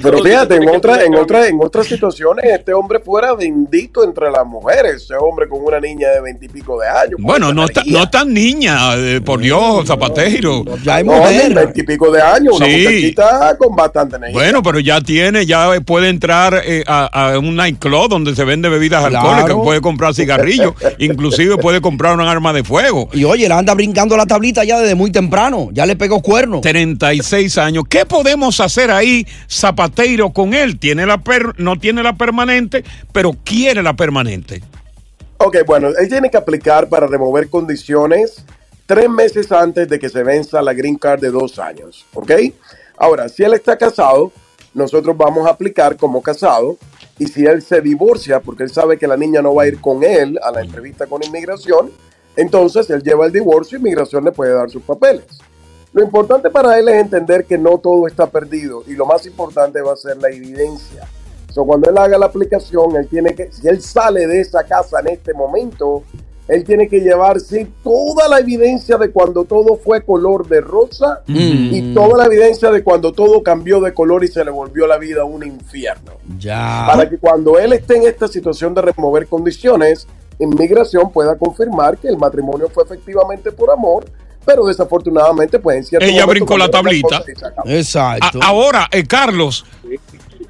Pero 0.02 0.22
fíjate, 0.22 0.56
en 0.56 0.68
otra, 0.68 1.02
en 1.04 1.14
otra, 1.14 1.46
en 1.48 1.58
otras 1.60 1.86
situaciones, 1.86 2.44
este 2.46 2.72
hombre 2.72 2.98
fuera 3.00 3.34
bendito 3.34 4.04
entre 4.04 4.30
las 4.30 4.46
mujeres, 4.46 5.02
ese 5.04 5.14
hombre 5.14 5.48
con 5.48 5.62
una 5.64 5.80
niña 5.80 6.08
de 6.10 6.20
veintipico 6.20 6.78
de 6.80 6.88
años. 6.88 7.16
Bueno, 7.18 7.52
no, 7.52 7.64
está, 7.64 7.82
no 7.86 8.08
tan 8.10 8.32
niña, 8.32 8.94
eh, 8.96 9.20
por 9.24 9.40
Dios, 9.40 9.86
Zapatero. 9.86 10.64
Ya 10.84 11.02
No, 11.02 11.22
veintipico 11.54 12.10
de 12.10 12.20
años, 12.22 12.56
una 12.56 12.66
Sí. 12.66 12.78
muchachita 12.78 13.56
con 13.58 13.74
bastante 13.76 14.16
energía. 14.16 14.38
Bueno, 14.38 14.62
pero 14.62 14.78
ya 14.80 15.00
tiene, 15.00 15.46
ya 15.46 15.70
puede 15.84 16.08
entrar 16.08 16.60
eh, 16.64 16.84
a, 16.86 17.32
a 17.32 17.38
un 17.38 17.56
nightclub 17.56 18.08
donde 18.08 18.34
se 18.34 18.44
vende 18.44 18.68
bebidas 18.68 19.06
Claro. 19.06 19.28
alcohólicas, 19.28 19.56
puede 19.64 19.80
comprar 19.80 20.14
cigarrillos, 20.14 20.74
inclusive 20.98 21.56
puede 21.56 21.80
comprar 21.80 22.14
un 22.14 22.20
arma 22.20 22.52
de 22.52 22.64
fuego. 22.64 23.08
Y 23.12 23.24
oye, 23.24 23.46
él 23.46 23.52
anda 23.52 23.74
brincando 23.74 24.16
la 24.16 24.26
tablita 24.26 24.64
ya 24.64 24.78
desde 24.78 24.94
muy 24.94 25.10
temprano. 25.10 25.68
Ya 25.72 25.86
le 25.86 25.96
pegó 25.96 26.20
cuerno. 26.20 26.60
36 26.60 27.58
años. 27.58 27.84
¿Qué 27.88 28.04
podemos 28.04 28.60
hacer 28.60 28.90
ahí, 28.90 29.26
Zapateiro, 29.82 30.30
con 30.30 30.54
él? 30.54 30.76
Tiene 30.78 31.06
la 31.06 31.18
per- 31.18 31.54
no 31.58 31.78
tiene 31.78 32.02
la 32.02 32.14
permanente, 32.14 32.82
pero 33.12 33.32
quiere 33.44 33.80
la 33.80 33.94
permanente. 33.94 34.60
Ok, 35.38 35.58
bueno, 35.64 35.90
él 35.96 36.08
tiene 36.08 36.30
que 36.30 36.36
aplicar 36.36 36.88
para 36.88 37.06
remover 37.06 37.48
condiciones 37.48 38.44
tres 38.86 39.08
meses 39.08 39.52
antes 39.52 39.88
de 39.88 40.00
que 40.00 40.08
se 40.08 40.24
venza 40.24 40.60
la 40.62 40.72
green 40.72 40.96
card 40.96 41.20
de 41.20 41.30
dos 41.30 41.60
años, 41.60 42.04
¿ok? 42.14 42.32
Ahora, 42.96 43.28
si 43.28 43.44
él 43.44 43.54
está 43.54 43.78
casado, 43.78 44.32
nosotros 44.74 45.16
vamos 45.16 45.46
a 45.46 45.50
aplicar 45.50 45.96
como 45.96 46.22
casado 46.22 46.76
y 47.16 47.26
si 47.28 47.46
él 47.46 47.62
se 47.62 47.80
divorcia 47.80 48.40
porque 48.40 48.64
él 48.64 48.70
sabe 48.70 48.98
que 48.98 49.06
la 49.06 49.16
niña 49.16 49.42
no 49.42 49.54
va 49.54 49.62
a 49.62 49.68
ir 49.68 49.80
con 49.80 50.02
él 50.02 50.40
a 50.42 50.50
la 50.50 50.62
entrevista 50.62 51.06
con 51.06 51.22
inmigración, 51.22 51.92
entonces 52.34 52.90
él 52.90 53.00
lleva 53.04 53.26
el 53.26 53.32
divorcio 53.32 53.78
y 53.78 53.80
inmigración 53.80 54.24
le 54.24 54.32
puede 54.32 54.54
dar 54.54 54.68
sus 54.70 54.82
papeles. 54.82 55.24
Lo 55.98 56.04
importante 56.04 56.48
para 56.48 56.78
él 56.78 56.88
es 56.88 56.94
entender 56.94 57.44
que 57.44 57.58
no 57.58 57.78
todo 57.78 58.06
está 58.06 58.30
perdido 58.30 58.84
y 58.86 58.92
lo 58.92 59.04
más 59.04 59.26
importante 59.26 59.82
va 59.82 59.94
a 59.94 59.96
ser 59.96 60.16
la 60.18 60.28
evidencia. 60.28 61.08
So, 61.52 61.64
cuando 61.64 61.90
él 61.90 61.98
haga 61.98 62.16
la 62.16 62.26
aplicación, 62.26 62.94
él 62.94 63.08
tiene 63.08 63.34
que, 63.34 63.50
si 63.50 63.66
él 63.66 63.82
sale 63.82 64.28
de 64.28 64.40
esa 64.40 64.62
casa 64.62 65.00
en 65.00 65.08
este 65.08 65.34
momento, 65.34 66.04
él 66.46 66.62
tiene 66.62 66.88
que 66.88 67.00
llevarse 67.00 67.66
toda 67.82 68.28
la 68.28 68.38
evidencia 68.38 68.96
de 68.96 69.10
cuando 69.10 69.44
todo 69.44 69.74
fue 69.74 70.02
color 70.02 70.46
de 70.46 70.60
rosa 70.60 71.22
y 71.26 71.92
toda 71.92 72.16
la 72.16 72.26
evidencia 72.26 72.70
de 72.70 72.84
cuando 72.84 73.12
todo 73.12 73.42
cambió 73.42 73.80
de 73.80 73.92
color 73.92 74.22
y 74.22 74.28
se 74.28 74.44
le 74.44 74.52
volvió 74.52 74.86
la 74.86 74.98
vida 74.98 75.24
un 75.24 75.44
infierno. 75.44 76.12
Ya. 76.38 76.84
Para 76.86 77.10
que 77.10 77.18
cuando 77.18 77.58
él 77.58 77.72
esté 77.72 77.96
en 77.96 78.06
esta 78.06 78.28
situación 78.28 78.72
de 78.72 78.82
remover 78.82 79.26
condiciones, 79.26 80.06
inmigración 80.38 81.10
pueda 81.10 81.36
confirmar 81.36 81.98
que 81.98 82.06
el 82.06 82.18
matrimonio 82.18 82.68
fue 82.68 82.84
efectivamente 82.84 83.50
por 83.50 83.72
amor, 83.72 84.04
pero 84.48 84.64
desafortunadamente 84.64 85.58
pues 85.58 85.76
en 85.76 85.84
cierto 85.84 86.06
Ella 86.06 86.22
momento 86.24 86.30
brincó 86.30 86.56
la 86.58 86.70
tablita. 86.70 87.22
Exacto. 87.66 88.38
A- 88.42 88.46
ahora, 88.46 88.88
eh, 88.90 89.04
Carlos, 89.06 89.66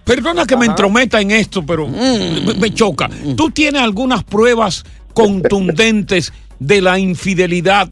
perdona 0.05 0.47
que 0.47 0.57
me 0.57 0.67
entrometa 0.67 1.21
en 1.21 1.33
esto, 1.33 1.67
pero 1.67 1.89
me, 1.89 2.55
me 2.55 2.73
choca. 2.73 3.11
¿Tú 3.37 3.51
tienes 3.51 3.83
algunas 3.83 4.23
pruebas 4.23 4.85
contundentes 5.15 6.33
de 6.61 6.81
la 6.81 6.97
infidelidad 6.99 7.89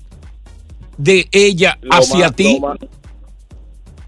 de 0.96 1.26
ella 1.32 1.76
Lo 1.82 1.94
hacia 1.94 2.26
más- 2.28 2.36
ti? 2.36 2.60
Lo 2.60 2.68
más, 2.68 2.78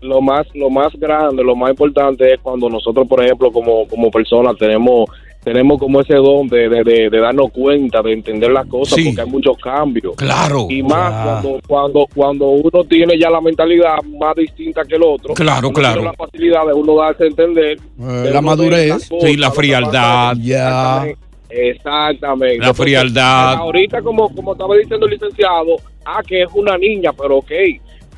lo 0.00 0.20
más, 0.20 0.46
lo 0.54 0.70
más 0.70 0.92
grande, 0.94 1.42
lo 1.42 1.56
más 1.56 1.70
importante 1.70 2.32
es 2.32 2.38
cuando 2.40 2.70
nosotros, 2.70 3.08
por 3.08 3.24
ejemplo, 3.24 3.50
como, 3.50 3.88
como 3.88 4.08
personas 4.12 4.56
tenemos 4.56 5.10
tenemos 5.48 5.78
como 5.78 6.00
ese 6.02 6.14
don 6.14 6.46
de, 6.48 6.68
de, 6.68 6.84
de- 6.84 7.08
de 7.08 7.20
darnos 7.20 7.50
cuenta, 7.52 8.02
de 8.02 8.12
entender 8.12 8.50
las 8.50 8.66
cosas, 8.66 8.96
Sí. 8.98 9.04
porque 9.06 9.20
hay 9.22 9.26
muchos 9.28 9.56
cambios. 9.56 10.14
Claro. 10.16 10.66
Y 10.68 10.82
más 10.82 11.24
cuando, 11.42 11.60
cuando, 11.66 12.06
cuando 12.14 12.48
uno 12.48 12.84
tiene 12.84 13.18
ya 13.18 13.30
la 13.30 13.40
mentalidad 13.40 13.96
más 14.20 14.34
distinta 14.36 14.82
que 14.84 14.96
el 14.96 15.02
otro. 15.02 15.32
Claro, 15.32 15.68
uno 15.68 15.74
claro. 15.74 15.94
tiene 16.02 16.08
la 16.10 16.12
facilidad 16.14 16.66
de 16.66 16.72
uno 16.74 16.96
darse 16.96 17.24
a 17.24 17.26
entender. 17.28 17.78
Eh, 17.98 18.02
de 18.04 18.30
la 18.30 18.42
madurez. 18.42 19.08
cosas, 19.08 19.30
Sí, 19.30 19.36
la 19.38 19.50
frialdad. 19.50 20.36
Ya. 20.40 21.06
Exactamente. 21.48 22.58
La 22.58 22.74
frialdad. 22.74 23.54
Ahorita, 23.54 24.02
como, 24.02 24.28
como 24.34 24.52
estaba 24.52 24.76
diciendo 24.76 25.06
el 25.06 25.12
licenciado, 25.12 25.76
ah, 26.04 26.20
que 26.26 26.42
es 26.42 26.48
una 26.54 26.76
niña, 26.76 27.12
pero 27.12 27.38
ok. 27.38 27.50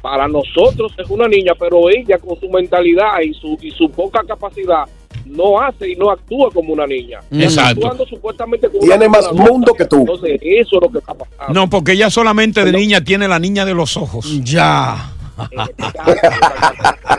Para 0.02 0.26
nosotros 0.26 0.92
es 0.98 1.08
una 1.10 1.28
niña, 1.28 1.52
pero 1.58 1.90
ella 1.90 2.18
con 2.18 2.38
su 2.40 2.48
mentalidad 2.48 3.20
y 3.22 3.34
su, 3.34 3.56
y 3.60 3.70
su 3.70 3.88
poca 3.90 4.22
capacidad 4.26 4.84
no 5.30 5.60
hace 5.60 5.90
y 5.90 5.96
no 5.96 6.10
actúa 6.10 6.50
como 6.52 6.72
una 6.72 6.86
niña. 6.86 7.20
Mm. 7.30 7.42
Exacto. 7.42 7.86
Actuando 7.86 8.06
supuestamente 8.06 8.68
como 8.68 8.80
Tiene 8.80 9.06
una 9.06 9.20
más 9.20 9.32
mundo 9.32 9.72
que 9.74 9.84
tú. 9.84 10.00
Entonces, 10.00 10.40
eso 10.42 10.76
es 10.76 10.82
lo 10.82 10.90
que 10.90 10.98
está 10.98 11.14
pasando. 11.14 11.52
No, 11.52 11.70
porque 11.70 11.92
ella 11.92 12.10
solamente 12.10 12.64
de 12.64 12.72
niña 12.72 13.02
tiene 13.02 13.28
la 13.28 13.38
niña 13.38 13.64
de 13.64 13.74
los 13.74 13.96
ojos. 13.96 14.42
Ya. 14.44 15.12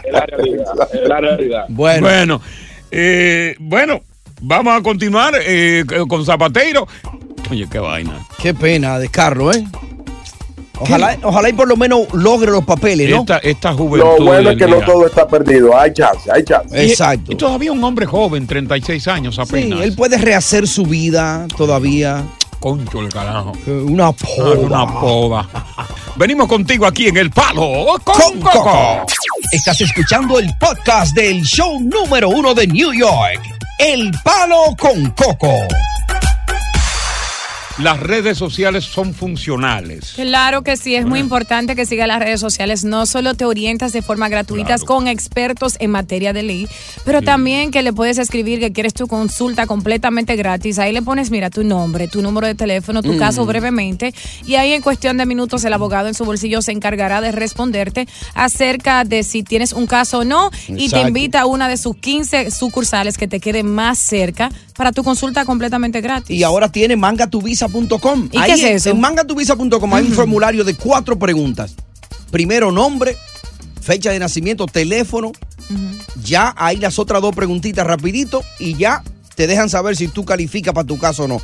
Es 0.04 0.14
la 0.14 0.26
realidad. 0.26 0.66
Es 0.94 1.08
la 1.08 1.20
realidad. 1.20 1.66
Bueno. 1.70 2.02
Bueno, 2.02 2.42
eh, 2.92 3.56
bueno, 3.60 4.02
vamos 4.42 4.78
a 4.78 4.84
continuar 4.84 5.34
eh, 5.44 5.84
con 6.08 6.26
Zapateiro. 6.26 6.88
Oye, 7.50 7.68
qué 7.70 7.80
vaina. 7.80 8.28
Qué 8.42 8.54
pena 8.54 9.00
de 9.00 9.10
Carlos, 9.10 9.58
¿eh? 9.58 9.66
Ojalá, 10.82 11.18
ojalá 11.24 11.50
y 11.50 11.54
por 11.54 11.68
lo 11.68 11.78
menos 11.78 12.02
logre 12.14 12.52
los 12.52 12.64
papeles, 12.66 13.10
¿no? 13.10 13.22
Esta, 13.22 13.38
esta 13.40 13.74
juventud. 13.74 14.20
Lo 14.20 14.26
bueno 14.26 14.50
es 14.52 14.58
que 14.58 14.68
no 14.68 14.80
todo 14.82 15.06
está 15.06 15.28
perdido, 15.28 15.78
hay 15.78 15.94
chance, 15.94 16.30
hay 16.32 16.44
chance. 16.44 16.84
Exacto. 16.84 17.32
Y, 17.32 17.36
todavía 17.36 17.72
un 17.72 17.84
hombre 17.84 18.06
joven, 18.06 18.48
36 18.48 19.08
años 19.08 19.36
Sí, 19.36 19.42
apenas. 19.42 19.82
él 19.82 19.96
puede 19.96 20.18
rehacer 20.18 20.68
su 20.68 20.86
vida 20.86 21.48
todavía. 21.58 22.24
Concho 22.60 23.00
el 23.02 23.10
carajo. 23.10 23.54
Eh, 23.66 23.72
Una 23.72 24.08
Ah, 24.08 24.14
poda. 24.14 24.60
Una 24.60 25.00
poda. 25.00 25.50
Venimos 26.16 26.48
contigo 26.48 26.86
aquí 26.86 27.08
en 27.08 27.18
El 27.18 27.32
Palo 27.32 27.86
con, 28.04 28.16
Con 28.16 28.40
Coco. 28.42 28.60
Coco. 28.64 29.06
Estás 29.52 29.82
escuchando 29.82 30.38
el 30.38 30.48
podcast 30.60 31.16
del 31.16 31.42
show 31.42 31.80
número 31.80 32.30
uno 32.30 32.54
de 32.54 32.68
New 32.68 32.94
York. 32.94 33.42
El 33.80 34.12
Palo 34.24 34.76
con 34.78 35.10
Coco. 35.12 35.52
Las 37.82 38.00
redes 38.00 38.38
sociales 38.38 38.84
son 38.84 39.16
funcionales. 39.16 40.14
Claro 40.16 40.62
que 40.62 40.78
sí, 40.78 40.94
es 40.94 41.04
muy 41.06 41.20
importante 41.20 41.76
que 41.76 41.88
siga 41.88 42.06
las 42.06 42.20
redes 42.20 42.40
sociales. 42.40 42.84
No 42.84 43.08
solo 43.08 43.34
te 43.34 43.44
orientas 43.44 43.92
de 43.92 44.04
forma 44.04 44.30
gratuita 44.30 44.78
con 44.86 45.08
expertos 45.08 45.78
en 45.80 45.90
materia 45.90 46.32
de 46.32 46.44
ley, 46.44 46.68
pero 47.06 47.24
también 47.24 47.72
que 47.72 47.82
le 47.82 47.92
puedes 47.92 48.20
escribir 48.20 48.60
que 48.60 48.72
quieres 48.72 48.94
tu 48.94 49.08
consulta 49.08 49.66
completamente 49.66 50.36
gratis. 50.36 50.78
Ahí 50.78 50.94
le 50.94 51.02
pones, 51.02 51.32
mira, 51.32 51.50
tu 51.50 51.64
nombre, 51.64 52.08
tu 52.08 52.22
número 52.22 52.46
de 52.46 52.54
teléfono, 52.54 53.02
tu 53.02 53.14
Mm. 53.14 53.18
caso 53.18 53.46
brevemente, 53.48 54.14
y 54.46 54.56
ahí 54.56 54.74
en 54.74 54.84
cuestión 54.84 55.18
de 55.18 55.26
minutos 55.26 55.64
el 55.64 55.74
abogado 55.74 56.08
en 56.08 56.14
su 56.14 56.24
bolsillo 56.24 56.62
se 56.62 56.74
encargará 56.74 57.20
de 57.20 57.32
responderte 57.32 58.08
acerca 58.36 59.06
de 59.06 59.24
si 59.24 59.42
tienes 59.42 59.74
un 59.74 59.88
caso 59.88 60.20
o 60.20 60.24
no 60.24 60.52
y 60.68 60.90
te 60.90 61.02
invita 61.02 61.42
a 61.42 61.46
una 61.48 61.68
de 61.68 61.78
sus 61.78 61.96
15 61.96 62.52
sucursales 62.52 63.18
que 63.18 63.28
te 63.28 63.40
quede 63.40 63.64
más 63.64 63.98
cerca 63.98 64.52
para 64.76 64.92
tu 64.92 65.04
consulta 65.04 65.46
completamente 65.46 66.00
gratis. 66.02 66.38
Y 66.38 66.44
ahora 66.44 66.72
tiene 66.72 66.96
mangatuvisa.com 66.96 67.71
mangatuvisa.com. 67.72 68.30
¿Y 68.32 68.38
Ahí 68.38 68.46
qué 68.48 68.54
es 68.54 68.64
en- 68.64 68.76
eso? 68.76 68.90
En 68.90 69.00
mangatuvisa.com 69.00 69.94
hay 69.94 70.06
un 70.06 70.12
formulario 70.14 70.64
de 70.64 70.76
cuatro 70.76 71.18
preguntas. 71.18 71.76
Primero, 72.32 72.72
nombre, 72.72 73.16
fecha 73.82 74.12
de 74.12 74.20
nacimiento, 74.20 74.66
teléfono. 74.66 75.32
Ya 76.24 76.54
hay 76.58 76.78
las 76.78 77.00
otras 77.00 77.22
dos 77.22 77.36
preguntitas 77.36 77.86
rapidito 77.86 78.44
y 78.60 78.76
ya 78.76 79.04
te 79.36 79.48
dejan 79.48 79.70
saber 79.70 79.96
si 79.96 80.08
tú 80.10 80.24
calificas 80.26 80.74
para 80.74 80.86
tu 80.86 81.00
caso 81.00 81.24
o 81.24 81.28
no. 81.28 81.42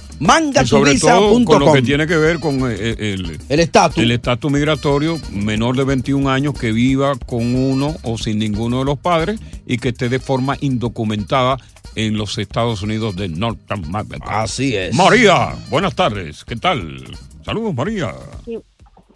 Y 0.63 0.67
sobre 0.67 1.00
todo 1.00 1.43
con 1.46 1.60
lo 1.65 1.74
que 1.74 1.81
tiene 1.81 2.05
que 2.05 2.17
ver 2.17 2.39
con 2.39 2.60
eh, 2.69 2.96
el 3.00 3.39
El 3.50 3.60
estatus. 3.60 4.03
el 4.03 4.12
estatus 4.12 4.51
migratorio, 4.51 5.19
menor 5.31 5.77
de 5.77 5.86
21 5.86 6.29
años 6.29 6.53
que 6.53 6.72
viva 6.74 7.13
con 7.25 7.55
uno 7.55 7.96
o 8.03 8.17
sin 8.17 8.39
ninguno 8.39 8.79
de 8.79 8.86
los 8.86 9.00
padres 9.00 9.39
y 9.65 9.77
que 9.77 9.89
esté 9.89 10.10
de 10.10 10.19
forma 10.19 10.57
indocumentada 10.60 11.57
en 11.98 12.16
los 12.16 12.38
Estados 12.38 12.84
Unidos 12.84 13.16
de 13.16 13.27
Norteamérica. 13.27 14.44
Así 14.44 14.75
es. 14.75 14.94
María, 14.96 15.56
buenas 15.70 15.96
tardes. 15.96 16.46
¿Qué 16.46 16.56
tal? 16.56 17.04
Saludos, 17.44 17.74
María. 17.74 18.13
Sí, 18.46 18.60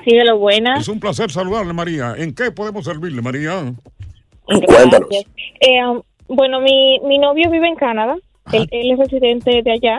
de 0.06 0.26
lo 0.26 0.40
buena. 0.40 0.78
Es 0.78 0.88
un 0.88 1.00
placer 1.00 1.30
saludarle, 1.32 1.74
María. 1.74 2.16
¿En 2.18 2.34
qué 2.34 2.50
podemos 2.52 2.86
servirle, 2.86 3.22
María? 3.22 3.72
Gracias. 4.48 5.26
Eh, 5.60 5.86
um, 5.86 6.02
bueno, 6.28 6.60
mi, 6.60 7.00
mi 7.02 7.20
novio 7.20 7.52
vive 7.52 7.68
en 7.68 7.76
Canadá. 7.76 8.16
Él, 8.52 8.68
él 8.72 8.92
es 8.94 8.98
residente 9.00 9.62
de 9.64 9.72
allá. 9.72 9.98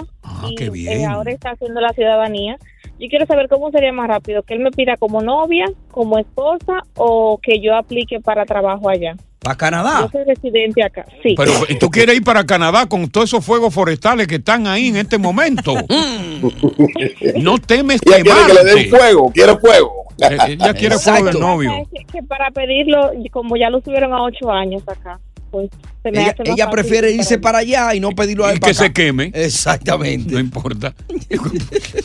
y 0.49 0.55
qué 0.57 0.69
bien. 0.69 1.03
eh, 1.03 1.07
ahora 1.07 1.31
está 1.31 1.51
haciendo 1.51 1.81
la 1.81 1.93
ciudadanía. 1.93 2.59
Yo 3.03 3.09
quiero 3.09 3.27
saber 3.27 3.49
cómo 3.49 3.73
sería 3.73 3.93
más 3.93 4.07
rápido, 4.07 4.45
que 4.45 4.55
él 4.55 4.61
me 4.61 4.71
pida 4.71 4.97
como 4.97 5.21
novia, 5.23 5.65
como 5.91 6.21
esposa 6.21 6.85
o 6.95 7.37
que 7.43 7.61
yo 7.61 7.75
aplique 7.75 8.21
para 8.21 8.45
trabajo 8.47 8.89
allá. 8.89 9.17
¿Para 9.41 9.57
Canadá? 9.57 10.03
Yo 10.03 10.09
soy 10.13 10.25
residente 10.25 10.85
acá, 10.85 11.05
sí. 11.21 11.35
Pero 11.37 11.51
¿y 11.69 11.81
tú 11.81 11.91
quieres 11.91 12.15
ir 12.15 12.23
para 12.23 12.47
Canadá 12.47 12.87
con 12.87 13.11
todos 13.11 13.29
esos 13.29 13.45
fuegos 13.45 13.75
forestales 13.75 14.29
que 14.29 14.37
están 14.37 14.69
ahí 14.69 14.87
en 14.87 14.99
este 14.99 15.19
momento. 15.19 15.75
no 17.41 17.59
temes 17.59 18.01
Ella 18.07 18.23
quiere 18.23 18.41
que 18.47 18.55
le 18.55 18.65
den 18.65 18.85
quemarte. 18.85 18.91
fuego, 18.91 19.33
quiere 19.33 19.59
fuego. 19.59 19.93
Eh, 20.21 20.37
Ella 20.51 20.75
quiere 20.75 20.99
fuego 21.01 21.27
del 21.27 21.41
novio. 21.41 21.89
Que, 21.93 22.05
que 22.05 22.23
para 22.23 22.53
pedirlo, 22.53 23.11
como 23.33 23.57
ya 23.57 23.69
lo 23.69 23.81
subieron 23.81 24.13
a 24.13 24.23
ocho 24.23 24.49
años 24.49 24.85
acá, 24.87 25.19
pues 25.51 25.71
se 26.05 26.11
me 26.13 26.21
Ella, 26.21 26.31
hace 26.31 26.43
más 26.45 26.57
ella 26.57 26.71
prefiere 26.71 27.11
irse 27.11 27.39
para 27.39 27.59
allá 27.59 27.95
y 27.97 28.01
no 28.01 28.11
pedirlo 28.13 28.47
a 28.47 28.51
él 28.53 28.59
Y 28.59 28.61
para 28.61 28.71
que 28.71 28.75
se 28.75 28.93
queme. 28.93 29.33
Exactamente. 29.35 30.33
No 30.33 30.39
importa. 30.39 30.95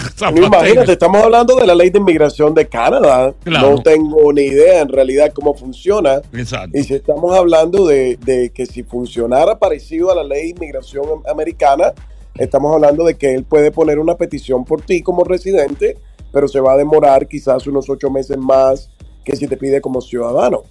Imagínate, 0.36 0.92
estamos 0.92 1.22
hablando 1.22 1.56
de 1.56 1.66
la 1.66 1.74
ley 1.74 1.90
de 1.90 1.98
inmigración 1.98 2.54
de 2.54 2.68
Canadá. 2.68 3.32
Claro. 3.44 3.70
No 3.72 3.82
tengo 3.82 4.32
ni 4.32 4.42
idea 4.42 4.80
en 4.82 4.88
realidad 4.88 5.32
cómo 5.34 5.54
funciona. 5.54 6.20
Exacto. 6.32 6.76
Y 6.78 6.84
si 6.84 6.94
estamos 6.94 7.34
hablando 7.36 7.86
de, 7.86 8.16
de 8.16 8.50
que 8.50 8.66
si 8.66 8.82
funcionara 8.82 9.58
parecido 9.58 10.10
a 10.10 10.14
la 10.14 10.24
ley 10.24 10.44
de 10.44 10.48
inmigración 10.50 11.04
am- 11.10 11.22
americana, 11.30 11.92
estamos 12.36 12.74
hablando 12.74 13.04
de 13.04 13.16
que 13.16 13.34
él 13.34 13.44
puede 13.44 13.70
poner 13.70 13.98
una 13.98 14.16
petición 14.16 14.64
por 14.64 14.82
ti 14.82 15.02
como 15.02 15.24
residente, 15.24 15.96
pero 16.32 16.48
se 16.48 16.60
va 16.60 16.72
a 16.74 16.76
demorar 16.76 17.26
quizás 17.26 17.66
unos 17.66 17.88
ocho 17.88 18.10
meses 18.10 18.36
más 18.38 18.90
que 19.24 19.36
si 19.36 19.46
te 19.46 19.56
pide 19.56 19.80
como 19.80 20.00
ciudadano. 20.00 20.62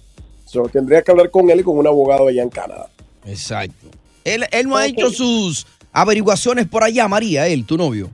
So, 0.46 0.62
tendría 0.64 1.02
que 1.02 1.10
hablar 1.12 1.30
con 1.30 1.48
él 1.50 1.60
y 1.60 1.62
con 1.62 1.78
un 1.78 1.86
abogado 1.86 2.26
allá 2.26 2.42
en 2.42 2.50
Canadá. 2.50 2.88
Exacto. 3.24 3.86
Él, 4.24 4.44
él 4.50 4.68
no 4.68 4.76
ha 4.76 4.86
hecho 4.86 5.10
sus 5.10 5.66
averiguaciones 5.92 6.66
por 6.66 6.82
allá, 6.82 7.06
María, 7.08 7.46
él, 7.46 7.64
tu 7.64 7.76
novio. 7.76 8.10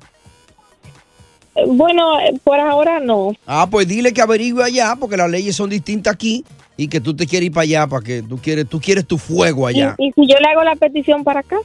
Bueno, 1.68 2.04
por 2.44 2.60
ahora 2.60 3.00
no. 3.00 3.32
Ah, 3.46 3.66
pues 3.70 3.88
dile 3.88 4.12
que 4.12 4.20
averigüe 4.20 4.62
allá, 4.62 4.96
porque 4.98 5.16
las 5.16 5.30
leyes 5.30 5.56
son 5.56 5.70
distintas 5.70 6.14
aquí 6.14 6.44
y 6.76 6.88
que 6.88 7.00
tú 7.00 7.14
te 7.16 7.26
quieres 7.26 7.46
ir 7.46 7.52
para 7.52 7.62
allá, 7.62 7.86
para 7.86 8.02
que 8.04 8.22
tú 8.22 8.38
quieres, 8.38 8.68
tú 8.68 8.80
quieres 8.80 9.06
tu 9.06 9.16
fuego 9.18 9.66
allá. 9.66 9.94
y 9.98 10.12
si 10.12 10.26
yo 10.26 10.36
le 10.38 10.48
hago 10.50 10.62
la 10.62 10.74
petición 10.76 11.24
para 11.24 11.40
acá, 11.40 11.56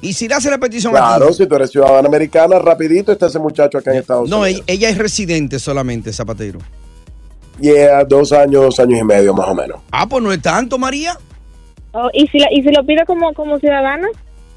Y 0.00 0.12
si 0.12 0.28
le 0.28 0.34
hace 0.34 0.50
la 0.50 0.58
petición 0.58 0.92
Claro, 0.92 1.26
aquí. 1.26 1.34
si 1.34 1.46
tú 1.46 1.54
eres 1.56 1.70
ciudadana 1.70 2.06
americana, 2.08 2.58
rapidito 2.58 3.12
está 3.12 3.26
ese 3.26 3.38
muchacho 3.38 3.78
acá 3.78 3.92
en 3.92 3.98
Estados 3.98 4.28
No, 4.28 4.40
Unidos. 4.40 4.62
ella, 4.66 4.74
ella 4.74 4.88
es 4.90 4.98
residente 4.98 5.58
solamente, 5.58 6.12
Zapatero. 6.12 6.58
Yeah, 7.60 8.04
dos 8.04 8.32
años, 8.32 8.62
dos 8.62 8.80
años 8.80 9.00
y 9.00 9.04
medio 9.04 9.32
más 9.34 9.48
o 9.48 9.54
menos. 9.54 9.80
Ah, 9.90 10.06
pues 10.06 10.22
no 10.22 10.30
es 10.32 10.42
tanto, 10.42 10.76
María. 10.78 11.18
Oh, 11.92 12.10
y 12.12 12.26
si 12.28 12.38
la, 12.38 12.48
y 12.52 12.62
si 12.62 12.70
lo 12.70 12.84
pido 12.84 13.04
como 13.06 13.32
como 13.32 13.58
ciudadana, 13.58 14.06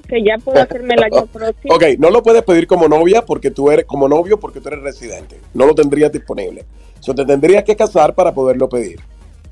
que 0.10 0.24
ya 0.24 0.38
puedo 0.44 0.60
hacerme 0.62 0.96
el 0.96 1.04
año 1.04 1.26
próximo. 1.28 1.74
Ok, 1.76 1.84
no 2.00 2.10
lo 2.10 2.22
puedes 2.24 2.44
pedir 2.44 2.68
como 2.68 2.88
novia 2.88 3.24
porque 3.26 3.52
tú 3.52 3.70
eres 3.72 3.86
como 3.86 4.08
novio 4.10 4.40
porque 4.40 4.60
tú 4.60 4.68
eres 4.70 4.82
residente. 4.82 5.40
No 5.54 5.66
lo 5.66 5.76
tendrías 5.76 6.12
disponible. 6.12 6.66
So, 7.00 7.14
te 7.16 7.26
tendrías 7.26 7.64
que 7.64 7.76
casar 7.76 8.14
para 8.16 8.34
poderlo 8.34 8.68
pedir. 8.68 9.00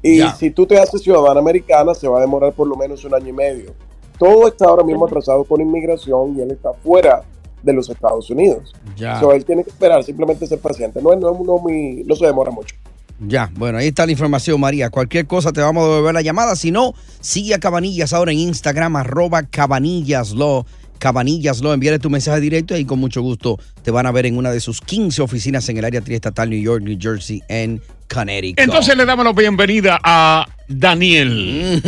Y 0.02 0.18
Ya. 0.20 0.34
si 0.36 0.52
tú 0.52 0.66
te 0.66 0.78
haces 0.80 1.02
ciudadana 1.02 1.40
americana, 1.40 1.94
se 1.96 2.08
va 2.08 2.18
a 2.18 2.22
demorar 2.22 2.54
por 2.54 2.68
lo 2.68 2.76
menos 2.76 3.04
un 3.06 3.14
año 3.16 3.30
y 3.30 3.34
medio. 3.34 3.74
Todo 4.20 4.48
está 4.48 4.66
ahora 4.66 4.84
mismo 4.84 5.06
atrasado 5.06 5.44
con 5.44 5.62
inmigración 5.62 6.36
y 6.38 6.42
él 6.42 6.52
está 6.52 6.74
fuera 6.74 7.24
de 7.64 7.74
los 7.74 7.90
Estados 7.90 8.30
Unidos. 8.30 8.74
Ya. 8.96 9.20
So, 9.20 9.32
él 9.32 9.46
tiene 9.46 9.64
que 9.64 9.70
esperar, 9.70 10.04
simplemente 10.04 10.46
ser 10.48 10.60
paciente. 10.60 11.02
No, 11.02 11.14
es- 11.14 11.20
no, 11.20 11.32
es- 11.34 11.40
no, 11.40 11.58
muy- 11.58 12.04
no 12.06 12.16
se 12.16 12.26
demora 12.26 12.52
mucho. 12.52 12.76
Ya, 13.20 13.50
bueno, 13.56 13.80
ahí 13.80 13.88
está 13.88 14.06
la 14.06 14.12
información, 14.12 14.60
María. 14.60 14.90
Cualquier 14.90 15.26
cosa 15.26 15.52
te 15.52 15.62
vamos 15.62 15.84
a 15.84 15.88
devolver 15.88 16.14
la 16.14 16.22
llamada. 16.22 16.56
Si 16.56 16.72
no, 16.72 16.94
sigue 17.20 17.56
a 17.56 17.60
Cabanillas 17.60 18.14
ahora 18.14 18.32
en 18.32 18.40
Instagram, 18.40 18.96
arroba 18.96 19.44
cabanillaslo. 19.44 20.66
Cabanillaslo, 21.00 21.74
envíale 21.74 22.00
tu 22.00 22.10
mensaje 22.10 22.40
directo 22.40 22.76
y 22.76 22.86
con 22.86 23.00
mucho 23.00 23.22
gusto 23.22 23.60
te 23.84 23.92
van 23.92 24.08
a 24.08 24.12
ver 24.12 24.26
en 24.26 24.36
una 24.36 24.52
de 24.52 24.60
sus 24.60 24.82
15 24.82 25.22
oficinas 25.22 25.70
en 25.70 25.78
el 25.78 25.86
área 25.86 26.02
triestatal 26.02 26.50
New 26.50 26.60
York, 26.60 26.84
New 26.84 26.98
Jersey, 27.00 27.42
en 27.48 27.82
Connecticut. 28.12 28.60
Entonces 28.60 28.98
le 28.98 29.06
damos 29.06 29.26
la 29.26 29.34
bienvenida 29.34 30.00
a 30.04 30.48
Daniel. 30.68 31.82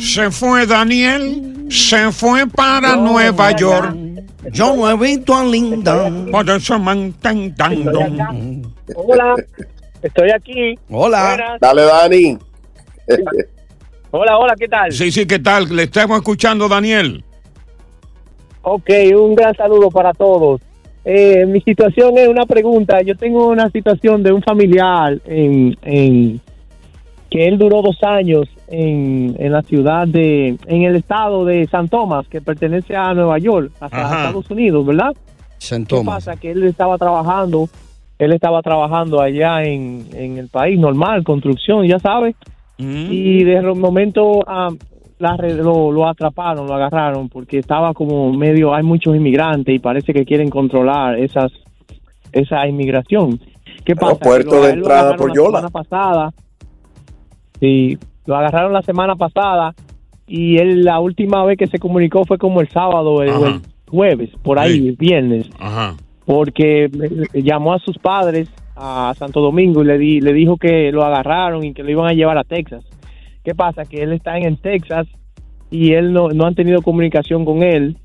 Se 0.00 0.30
fue 0.30 0.66
Daniel, 0.66 1.66
se 1.70 2.12
fue 2.12 2.46
para 2.46 2.96
Nueva 2.96 3.54
York. 3.56 3.96
Yo 4.52 4.74
no 4.74 4.90
he 4.90 4.96
visto 4.96 5.34
a 5.34 5.44
Linda. 5.44 6.10
Por 6.30 6.48
eso. 6.50 6.76
Hola, 8.94 9.34
estoy 10.02 10.30
aquí. 10.30 10.74
Hola. 10.90 11.28
Buenas. 11.36 11.60
Dale, 11.60 11.82
Dani. 11.82 12.38
Hola, 14.12 14.38
hola, 14.38 14.54
¿qué 14.58 14.68
tal? 14.68 14.90
Sí, 14.92 15.10
sí, 15.12 15.26
¿qué 15.26 15.38
tal? 15.38 15.74
Le 15.74 15.84
estamos 15.84 16.18
escuchando, 16.18 16.68
Daniel. 16.68 17.24
Ok, 18.62 18.90
un 19.16 19.34
gran 19.34 19.54
saludo 19.54 19.90
para 19.90 20.12
todos. 20.12 20.60
Eh, 21.04 21.46
mi 21.46 21.60
situación 21.60 22.18
es 22.18 22.28
una 22.28 22.44
pregunta. 22.44 23.00
Yo 23.02 23.16
tengo 23.16 23.48
una 23.48 23.70
situación 23.70 24.22
de 24.22 24.32
un 24.32 24.42
familiar 24.42 25.18
en, 25.24 25.76
en 25.82 26.40
que 27.30 27.46
él 27.46 27.56
duró 27.56 27.80
dos 27.82 28.02
años 28.02 28.48
en, 28.66 29.34
en 29.38 29.52
la 29.52 29.62
ciudad 29.62 30.06
de, 30.06 30.56
en 30.66 30.82
el 30.82 30.96
estado 30.96 31.44
de 31.44 31.66
San 31.68 31.88
Tomás, 31.88 32.26
que 32.28 32.40
pertenece 32.40 32.94
a 32.96 33.14
Nueva 33.14 33.38
York, 33.38 33.70
hasta 33.80 33.96
Ajá. 34.04 34.16
Estados 34.26 34.50
Unidos, 34.50 34.84
¿verdad? 34.84 35.12
San 35.58 35.84
¿Qué 35.84 35.96
Tomás. 35.96 36.24
pasa? 36.26 36.38
Que 36.38 36.50
él 36.50 36.64
estaba 36.64 36.98
trabajando, 36.98 37.68
él 38.20 38.32
estaba 38.32 38.62
trabajando 38.62 39.20
allá 39.20 39.64
en, 39.64 40.04
en 40.14 40.38
el 40.38 40.48
país 40.48 40.78
normal, 40.78 41.24
construcción, 41.24 41.84
ya 41.86 41.98
sabes. 41.98 42.36
Y 42.78 43.44
de 43.44 43.60
momento 43.74 44.42
ah, 44.46 44.70
la 45.18 45.36
lo, 45.36 45.90
lo 45.92 46.06
atraparon, 46.08 46.66
lo 46.66 46.74
agarraron, 46.74 47.28
porque 47.28 47.58
estaba 47.58 47.92
como 47.92 48.32
medio, 48.32 48.74
hay 48.74 48.82
muchos 48.82 49.14
inmigrantes 49.16 49.74
y 49.74 49.78
parece 49.78 50.12
que 50.14 50.24
quieren 50.24 50.48
controlar 50.48 51.18
esas 51.18 51.50
esa 52.32 52.66
inmigración. 52.66 53.40
¿Qué 53.84 53.96
pasa? 53.96 54.16
Que 54.18 54.24
puerto 54.24 54.54
lo- 54.56 54.62
de 54.66 54.72
entrada 54.72 55.16
por 55.16 55.28
la 55.30 55.34
Yola. 55.34 55.58
semana 55.58 55.68
pasada. 55.70 56.30
Sí, 57.58 57.98
lo 58.26 58.36
agarraron 58.36 58.72
la 58.72 58.82
semana 58.82 59.16
pasada 59.16 59.74
y 60.26 60.56
él 60.58 60.84
la 60.84 61.00
última 61.00 61.44
vez 61.44 61.58
que 61.58 61.66
se 61.66 61.78
comunicó 61.78 62.24
fue 62.24 62.38
como 62.38 62.60
el 62.60 62.68
sábado 62.68 63.22
el, 63.22 63.60
jueves, 63.90 64.30
por 64.42 64.58
ahí, 64.58 64.92
viernes 64.92 65.50
Ajá. 65.58 65.96
Porque 66.30 66.88
llamó 67.34 67.72
a 67.74 67.80
sus 67.80 67.98
padres 67.98 68.48
a 68.76 69.12
Santo 69.18 69.40
Domingo 69.40 69.82
y 69.82 69.86
le, 69.86 69.98
di- 69.98 70.20
le 70.20 70.32
dijo 70.32 70.58
que 70.58 70.92
lo 70.92 71.02
agarraron 71.04 71.64
y 71.64 71.74
que 71.74 71.82
lo 71.82 71.90
iban 71.90 72.06
a 72.06 72.12
llevar 72.12 72.38
a 72.38 72.44
Texas. 72.44 72.84
¿Qué 73.42 73.52
pasa? 73.52 73.84
Que 73.84 74.04
él 74.04 74.12
está 74.12 74.38
en, 74.38 74.56
Texas 74.56 75.08
y 75.72 75.92
él 75.94 76.12
no, 76.12 76.28
no 76.28 76.46
han 76.46 76.54
tenido 76.54 76.82
comunicación 76.82 77.44
con 77.44 77.64
él. 77.64 77.96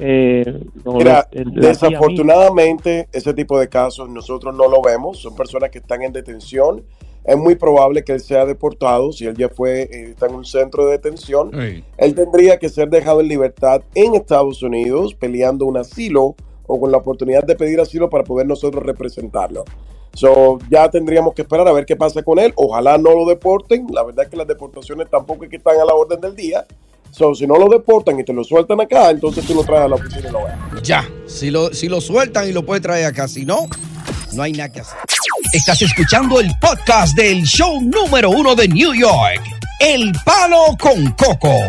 Eh, 0.00 0.44
no, 0.84 0.94
Mira, 0.94 1.28
el- 1.30 1.44
la 1.50 1.52
tía 1.60 1.68
desafortunadamente 1.68 3.06
ese 3.12 3.32
tipo 3.32 3.56
de 3.60 3.68
casos 3.68 4.08
nosotros 4.08 4.56
no 4.56 4.68
lo 4.68 4.82
vemos, 4.82 5.18
son 5.20 5.36
personas 5.36 5.70
que 5.70 5.78
están 5.78 6.02
en 6.02 6.12
detención. 6.12 6.82
Es 7.24 7.36
muy 7.36 7.54
probable 7.54 8.02
que 8.02 8.14
él 8.14 8.20
sea 8.20 8.44
deportado, 8.44 9.12
si 9.12 9.26
él 9.26 9.36
ya 9.36 9.48
fue, 9.48 9.82
eh, 9.82 10.10
está 10.10 10.26
en 10.26 10.34
un 10.34 10.44
centro 10.44 10.86
de 10.86 10.92
detención. 10.92 11.52
Él 11.96 12.14
tendría 12.16 12.58
que 12.58 12.68
ser 12.68 12.90
dejado 12.90 13.20
en 13.20 13.28
libertad 13.28 13.82
en 13.94 14.16
Estados 14.16 14.64
Unidos, 14.64 15.14
peleando 15.14 15.64
un 15.66 15.76
asilo 15.76 16.34
o 16.66 16.80
con 16.80 16.90
la 16.90 16.98
oportunidad 16.98 17.44
de 17.44 17.56
pedir 17.56 17.80
asilo 17.80 18.08
para 18.08 18.24
poder 18.24 18.46
nosotros 18.46 18.84
representarlo. 18.84 19.64
So, 20.14 20.58
ya 20.70 20.90
tendríamos 20.90 21.34
que 21.34 21.42
esperar 21.42 21.66
a 21.66 21.72
ver 21.72 21.86
qué 21.86 21.96
pasa 21.96 22.22
con 22.22 22.38
él. 22.38 22.52
Ojalá 22.56 22.98
no 22.98 23.14
lo 23.14 23.26
deporten. 23.26 23.86
La 23.90 24.02
verdad 24.02 24.24
es 24.24 24.30
que 24.30 24.36
las 24.36 24.46
deportaciones 24.46 25.08
tampoco 25.08 25.44
es 25.44 25.50
que 25.50 25.56
están 25.56 25.80
a 25.80 25.84
la 25.84 25.94
orden 25.94 26.20
del 26.20 26.36
día. 26.36 26.66
So, 27.10 27.34
si 27.34 27.46
no 27.46 27.56
lo 27.56 27.68
deportan 27.68 28.18
y 28.18 28.24
te 28.24 28.32
lo 28.32 28.42
sueltan 28.44 28.80
acá, 28.80 29.10
entonces 29.10 29.44
tú 29.44 29.54
lo 29.54 29.64
traes 29.64 29.82
a 29.82 29.88
la 29.88 29.96
oficina 29.96 30.28
y 30.28 30.32
lo 30.32 30.44
ves. 30.44 30.82
Ya, 30.82 31.08
si 31.26 31.50
lo, 31.50 31.72
si 31.72 31.88
lo 31.88 32.00
sueltan 32.00 32.48
y 32.48 32.52
lo 32.52 32.64
puede 32.64 32.80
traer 32.80 33.06
acá, 33.06 33.28
si 33.28 33.44
no, 33.44 33.66
no 34.32 34.42
hay 34.42 34.52
nada 34.52 34.72
que 34.72 34.80
hacer. 34.80 34.98
Estás 35.52 35.82
escuchando 35.82 36.40
el 36.40 36.50
podcast 36.60 37.14
del 37.16 37.42
show 37.42 37.80
número 37.82 38.30
uno 38.30 38.54
de 38.54 38.68
New 38.68 38.94
York, 38.94 39.42
El 39.78 40.12
Palo 40.24 40.76
con 40.78 41.12
Coco. 41.12 41.68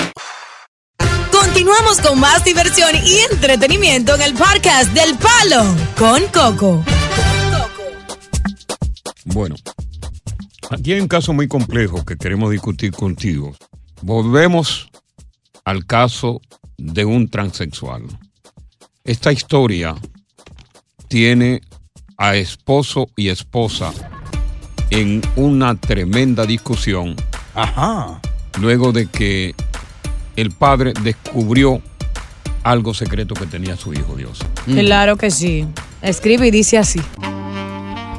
Continuamos 1.61 2.01
con 2.01 2.19
más 2.19 2.43
diversión 2.43 2.89
y 3.05 3.19
entretenimiento 3.31 4.15
en 4.15 4.21
el 4.23 4.33
podcast 4.33 4.91
del 4.93 5.15
Palo 5.15 5.63
con 5.95 6.23
Coco. 6.33 6.83
Bueno, 9.25 9.53
aquí 10.71 10.93
hay 10.93 11.01
un 11.01 11.07
caso 11.07 11.33
muy 11.33 11.47
complejo 11.47 12.03
que 12.03 12.17
queremos 12.17 12.49
discutir 12.49 12.91
contigo. 12.91 13.55
Volvemos 14.01 14.89
al 15.63 15.85
caso 15.85 16.41
de 16.79 17.05
un 17.05 17.29
transexual. 17.29 18.05
Esta 19.03 19.31
historia 19.31 19.93
tiene 21.09 21.61
a 22.17 22.37
esposo 22.37 23.05
y 23.15 23.29
esposa 23.29 23.93
en 24.89 25.21
una 25.35 25.75
tremenda 25.75 26.47
discusión. 26.47 27.15
Ajá. 27.53 28.19
Luego 28.59 28.91
de 28.91 29.05
que 29.05 29.53
el 30.35 30.51
padre 30.51 30.93
descubrió 31.03 31.81
algo 32.63 32.93
secreto 32.93 33.33
que 33.33 33.45
tenía 33.45 33.75
su 33.75 33.93
hijo 33.93 34.15
Dios. 34.15 34.39
Claro 34.65 35.17
que 35.17 35.31
sí. 35.31 35.65
Escribe 36.01 36.47
y 36.47 36.51
dice 36.51 36.77
así. 36.77 37.01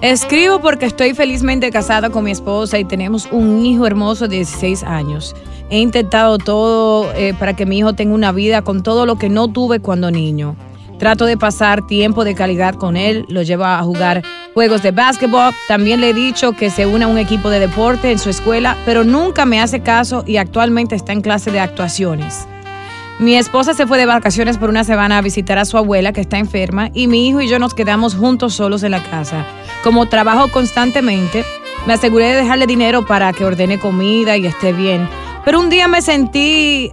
Escribo 0.03 0.61
porque 0.61 0.87
estoy 0.87 1.15
felizmente 1.15 1.71
casada 1.71 2.11
con 2.11 2.25
mi 2.25 2.33
esposa 2.33 2.79
y 2.79 2.85
tenemos 2.85 3.29
un 3.31 3.65
hijo 3.65 3.87
hermoso 3.87 4.27
de 4.27 4.37
16 4.37 4.83
años. 4.83 5.35
He 5.71 5.79
intentado 5.79 6.39
todo 6.39 7.13
eh, 7.15 7.35
para 7.39 7.55
que 7.55 7.67
mi 7.67 7.79
hijo 7.79 7.93
tenga 7.93 8.15
una 8.15 8.33
vida 8.33 8.63
con 8.63 8.83
todo 8.83 9.07
lo 9.07 9.17
que 9.17 9.29
no 9.29 9.49
tuve 9.49 9.79
cuando 9.79 10.11
niño. 10.11 10.57
Trato 11.03 11.27
de 11.27 11.37
pasar 11.37 11.85
tiempo 11.85 12.23
de 12.23 12.37
calidad 12.37 12.77
con 12.77 12.97
él, 12.97 13.27
lo 13.29 13.43
llevo 13.43 13.65
a 13.65 13.83
jugar 13.83 14.23
juegos 14.55 14.85
de 14.85 14.93
básquetbol. 14.93 15.53
También 15.67 16.01
le 16.01 16.11
he 16.11 16.15
dicho 16.15 16.53
que 16.53 16.71
se 16.71 16.87
una 16.87 17.07
a 17.07 17.09
un 17.09 17.19
equipo 17.19 17.51
de 17.51 17.59
deporte 17.59 18.13
en 18.13 18.21
su 18.21 18.31
escuela, 18.31 18.77
pero 18.85 19.03
nunca 19.03 19.45
me 19.45 19.61
hace 19.61 19.81
caso 19.81 20.23
y 20.29 20.37
actualmente 20.37 20.95
está 20.95 21.13
en 21.13 21.21
clase 21.21 21.51
de 21.51 21.59
actuaciones. 21.59 22.47
Mi 23.19 23.35
esposa 23.35 23.75
se 23.75 23.85
fue 23.85 23.99
de 23.99 24.07
vacaciones 24.07 24.59
por 24.59 24.69
una 24.71 24.85
semana 24.85 25.19
a 25.19 25.23
visitar 25.23 25.59
a 25.59 25.65
su 25.65 25.77
abuela 25.77 26.13
que 26.13 26.21
está 26.21 26.39
enferma 26.39 26.89
y 26.95 27.09
mi 27.09 27.27
hijo 27.27 27.41
y 27.41 27.49
yo 27.49 27.59
nos 27.59 27.75
quedamos 27.75 28.15
juntos 28.15 28.55
solos 28.55 28.85
en 28.85 28.93
la 28.93 29.03
casa. 29.03 29.45
Como 29.83 30.07
trabajo 30.07 30.53
constantemente, 30.53 31.45
me 31.85 31.95
aseguré 31.95 32.27
de 32.27 32.37
dejarle 32.37 32.69
dinero 32.69 33.05
para 33.05 33.33
que 33.33 33.45
ordene 33.45 33.81
comida 33.81 34.37
y 34.37 34.47
esté 34.47 34.73
bien. 34.73 35.09
Pero 35.45 35.59
un 35.59 35.69
día 35.69 35.89
me 35.89 36.01
sentí 36.01 36.93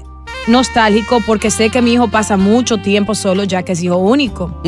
nostálgico 0.50 1.22
porque 1.26 1.52
sé 1.52 1.70
que 1.70 1.82
mi 1.82 1.94
hijo 1.94 2.10
pasa 2.10 2.38
mucho 2.38 2.78
tiempo 2.78 3.16
solo 3.16 3.44
ya 3.44 3.64
que 3.64 3.74
es 3.74 3.84
hijo 3.84 3.98
único. 3.98 4.62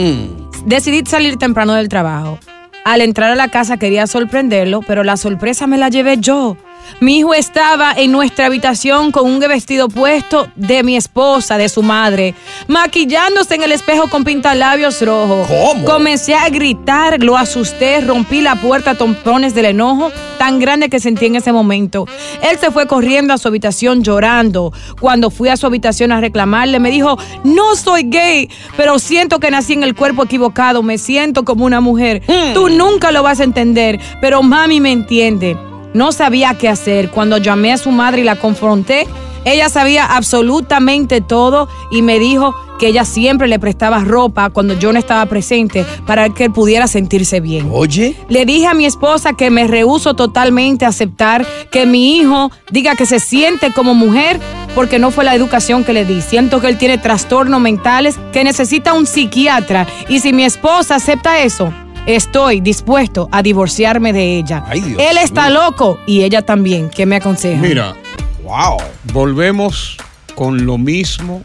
Decidí 0.65 1.03
salir 1.05 1.37
temprano 1.37 1.73
del 1.73 1.89
trabajo. 1.89 2.39
Al 2.85 3.01
entrar 3.01 3.31
a 3.31 3.35
la 3.35 3.49
casa 3.49 3.77
quería 3.77 4.07
sorprenderlo, 4.07 4.81
pero 4.81 5.03
la 5.03 5.17
sorpresa 5.17 5.67
me 5.67 5.77
la 5.77 5.89
llevé 5.89 6.17
yo. 6.17 6.57
Mi 6.99 7.19
hijo 7.19 7.33
estaba 7.33 7.93
en 7.93 8.11
nuestra 8.11 8.45
habitación 8.45 9.11
con 9.11 9.25
un 9.25 9.39
vestido 9.39 9.89
puesto 9.89 10.47
de 10.55 10.83
mi 10.83 10.95
esposa, 10.95 11.57
de 11.57 11.67
su 11.67 11.81
madre, 11.81 12.35
maquillándose 12.67 13.55
en 13.55 13.63
el 13.63 13.71
espejo 13.71 14.09
con 14.09 14.23
pintalabios 14.23 15.01
rojos. 15.01 15.47
¿Cómo? 15.47 15.85
Comencé 15.85 16.35
a 16.35 16.47
gritar, 16.49 17.23
lo 17.23 17.37
asusté, 17.37 18.01
rompí 18.01 18.41
la 18.41 18.55
puerta 18.55 18.91
a 18.91 18.95
tompones 18.95 19.55
del 19.55 19.65
enojo 19.65 20.11
tan 20.37 20.59
grande 20.59 20.89
que 20.89 20.99
sentí 20.99 21.27
en 21.27 21.35
ese 21.35 21.51
momento. 21.51 22.07
Él 22.41 22.57
se 22.59 22.71
fue 22.71 22.87
corriendo 22.87 23.33
a 23.33 23.37
su 23.37 23.47
habitación 23.47 24.03
llorando. 24.03 24.73
Cuando 24.99 25.29
fui 25.29 25.49
a 25.49 25.57
su 25.57 25.67
habitación 25.67 26.11
a 26.11 26.19
reclamarle, 26.19 26.79
me 26.79 26.89
dijo, 26.89 27.17
no 27.43 27.75
soy 27.75 28.03
gay, 28.03 28.49
pero 28.75 28.97
siento 28.97 29.39
que 29.39 29.51
nací 29.51 29.73
en 29.73 29.83
el 29.83 29.95
cuerpo 29.95 30.23
equivocado, 30.23 30.81
me 30.81 30.97
siento 30.97 31.45
como 31.45 31.65
una 31.65 31.79
mujer. 31.79 32.23
Tú 32.53 32.69
nunca 32.69 33.11
lo 33.11 33.21
vas 33.21 33.39
a 33.39 33.43
entender, 33.43 33.99
pero 34.19 34.41
mami 34.41 34.79
me 34.79 34.91
entiende. 34.91 35.57
No 35.93 36.11
sabía 36.11 36.57
qué 36.57 36.69
hacer. 36.69 37.09
Cuando 37.09 37.37
llamé 37.37 37.73
a 37.73 37.77
su 37.77 37.91
madre 37.91 38.21
y 38.21 38.23
la 38.23 38.35
confronté, 38.37 39.07
ella 39.43 39.69
sabía 39.69 40.05
absolutamente 40.05 41.21
todo 41.21 41.67
y 41.91 42.01
me 42.01 42.19
dijo 42.19 42.53
que 42.79 42.87
ella 42.87 43.05
siempre 43.05 43.47
le 43.47 43.59
prestaba 43.59 43.99
ropa 43.99 44.49
cuando 44.49 44.73
yo 44.73 44.91
no 44.91 44.97
estaba 44.97 45.25
presente 45.27 45.85
para 46.07 46.29
que 46.29 46.45
él 46.45 46.51
pudiera 46.51 46.87
sentirse 46.87 47.39
bien. 47.39 47.69
Oye. 47.71 48.15
Le 48.27 48.45
dije 48.45 48.67
a 48.67 48.73
mi 48.73 48.85
esposa 48.85 49.33
que 49.33 49.51
me 49.51 49.67
rehuso 49.67 50.15
totalmente 50.15 50.85
a 50.85 50.89
aceptar 50.89 51.45
que 51.71 51.85
mi 51.85 52.17
hijo 52.17 52.51
diga 52.71 52.95
que 52.95 53.05
se 53.05 53.19
siente 53.19 53.71
como 53.71 53.93
mujer 53.93 54.39
porque 54.73 54.99
no 54.99 55.11
fue 55.11 55.23
la 55.23 55.35
educación 55.35 55.83
que 55.83 55.93
le 55.93 56.05
di. 56.05 56.21
Siento 56.21 56.59
que 56.59 56.69
él 56.69 56.77
tiene 56.77 56.97
trastornos 56.97 57.61
mentales, 57.61 58.17
que 58.31 58.43
necesita 58.43 58.93
un 58.93 59.05
psiquiatra 59.05 59.85
y 60.09 60.19
si 60.19 60.33
mi 60.33 60.43
esposa 60.43 60.95
acepta 60.95 61.43
eso, 61.43 61.71
estoy 62.05 62.61
dispuesto 62.61 63.29
a 63.31 63.41
divorciarme 63.41 64.13
de 64.13 64.37
ella. 64.37 64.63
Dios 64.73 64.99
él 64.99 65.17
está 65.17 65.49
loco 65.49 65.99
y 66.05 66.23
ella 66.23 66.41
también. 66.41 66.89
¿Qué 66.89 67.05
me 67.05 67.17
aconseja? 67.17 67.61
Mira, 67.61 67.95
wow. 68.43 68.77
volvemos 69.13 69.97
con 70.35 70.65
lo 70.65 70.77
mismo 70.77 71.43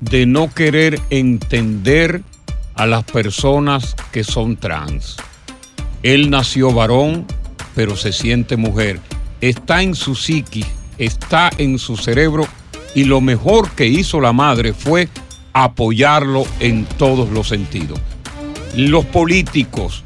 de 0.00 0.26
no 0.26 0.52
querer 0.52 1.00
entender 1.10 2.22
a 2.74 2.86
las 2.86 3.04
personas 3.04 3.96
que 4.12 4.22
son 4.22 4.56
trans. 4.56 5.16
Él 6.02 6.30
nació 6.30 6.72
varón, 6.72 7.26
pero 7.74 7.96
se 7.96 8.12
siente 8.12 8.56
mujer. 8.56 9.00
Está 9.40 9.82
en 9.82 9.94
su 9.94 10.14
psiquis, 10.14 10.66
está 10.96 11.50
en 11.58 11.78
su 11.78 11.96
cerebro 11.96 12.46
y 12.94 13.04
lo 13.04 13.20
mejor 13.20 13.70
que 13.72 13.86
hizo 13.86 14.20
la 14.20 14.32
madre 14.32 14.72
fue 14.72 15.08
apoyarlo 15.52 16.46
en 16.60 16.84
todos 16.84 17.30
los 17.30 17.48
sentidos. 17.48 18.00
Los 18.74 19.04
políticos, 19.06 20.04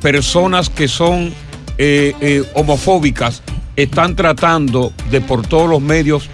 personas 0.00 0.70
que 0.70 0.88
son 0.88 1.32
eh, 1.78 2.14
eh, 2.20 2.44
homofóbicas, 2.54 3.42
están 3.76 4.16
tratando 4.16 4.92
de 5.10 5.20
por 5.20 5.46
todos 5.46 5.68
los 5.68 5.80
medios 5.80 6.28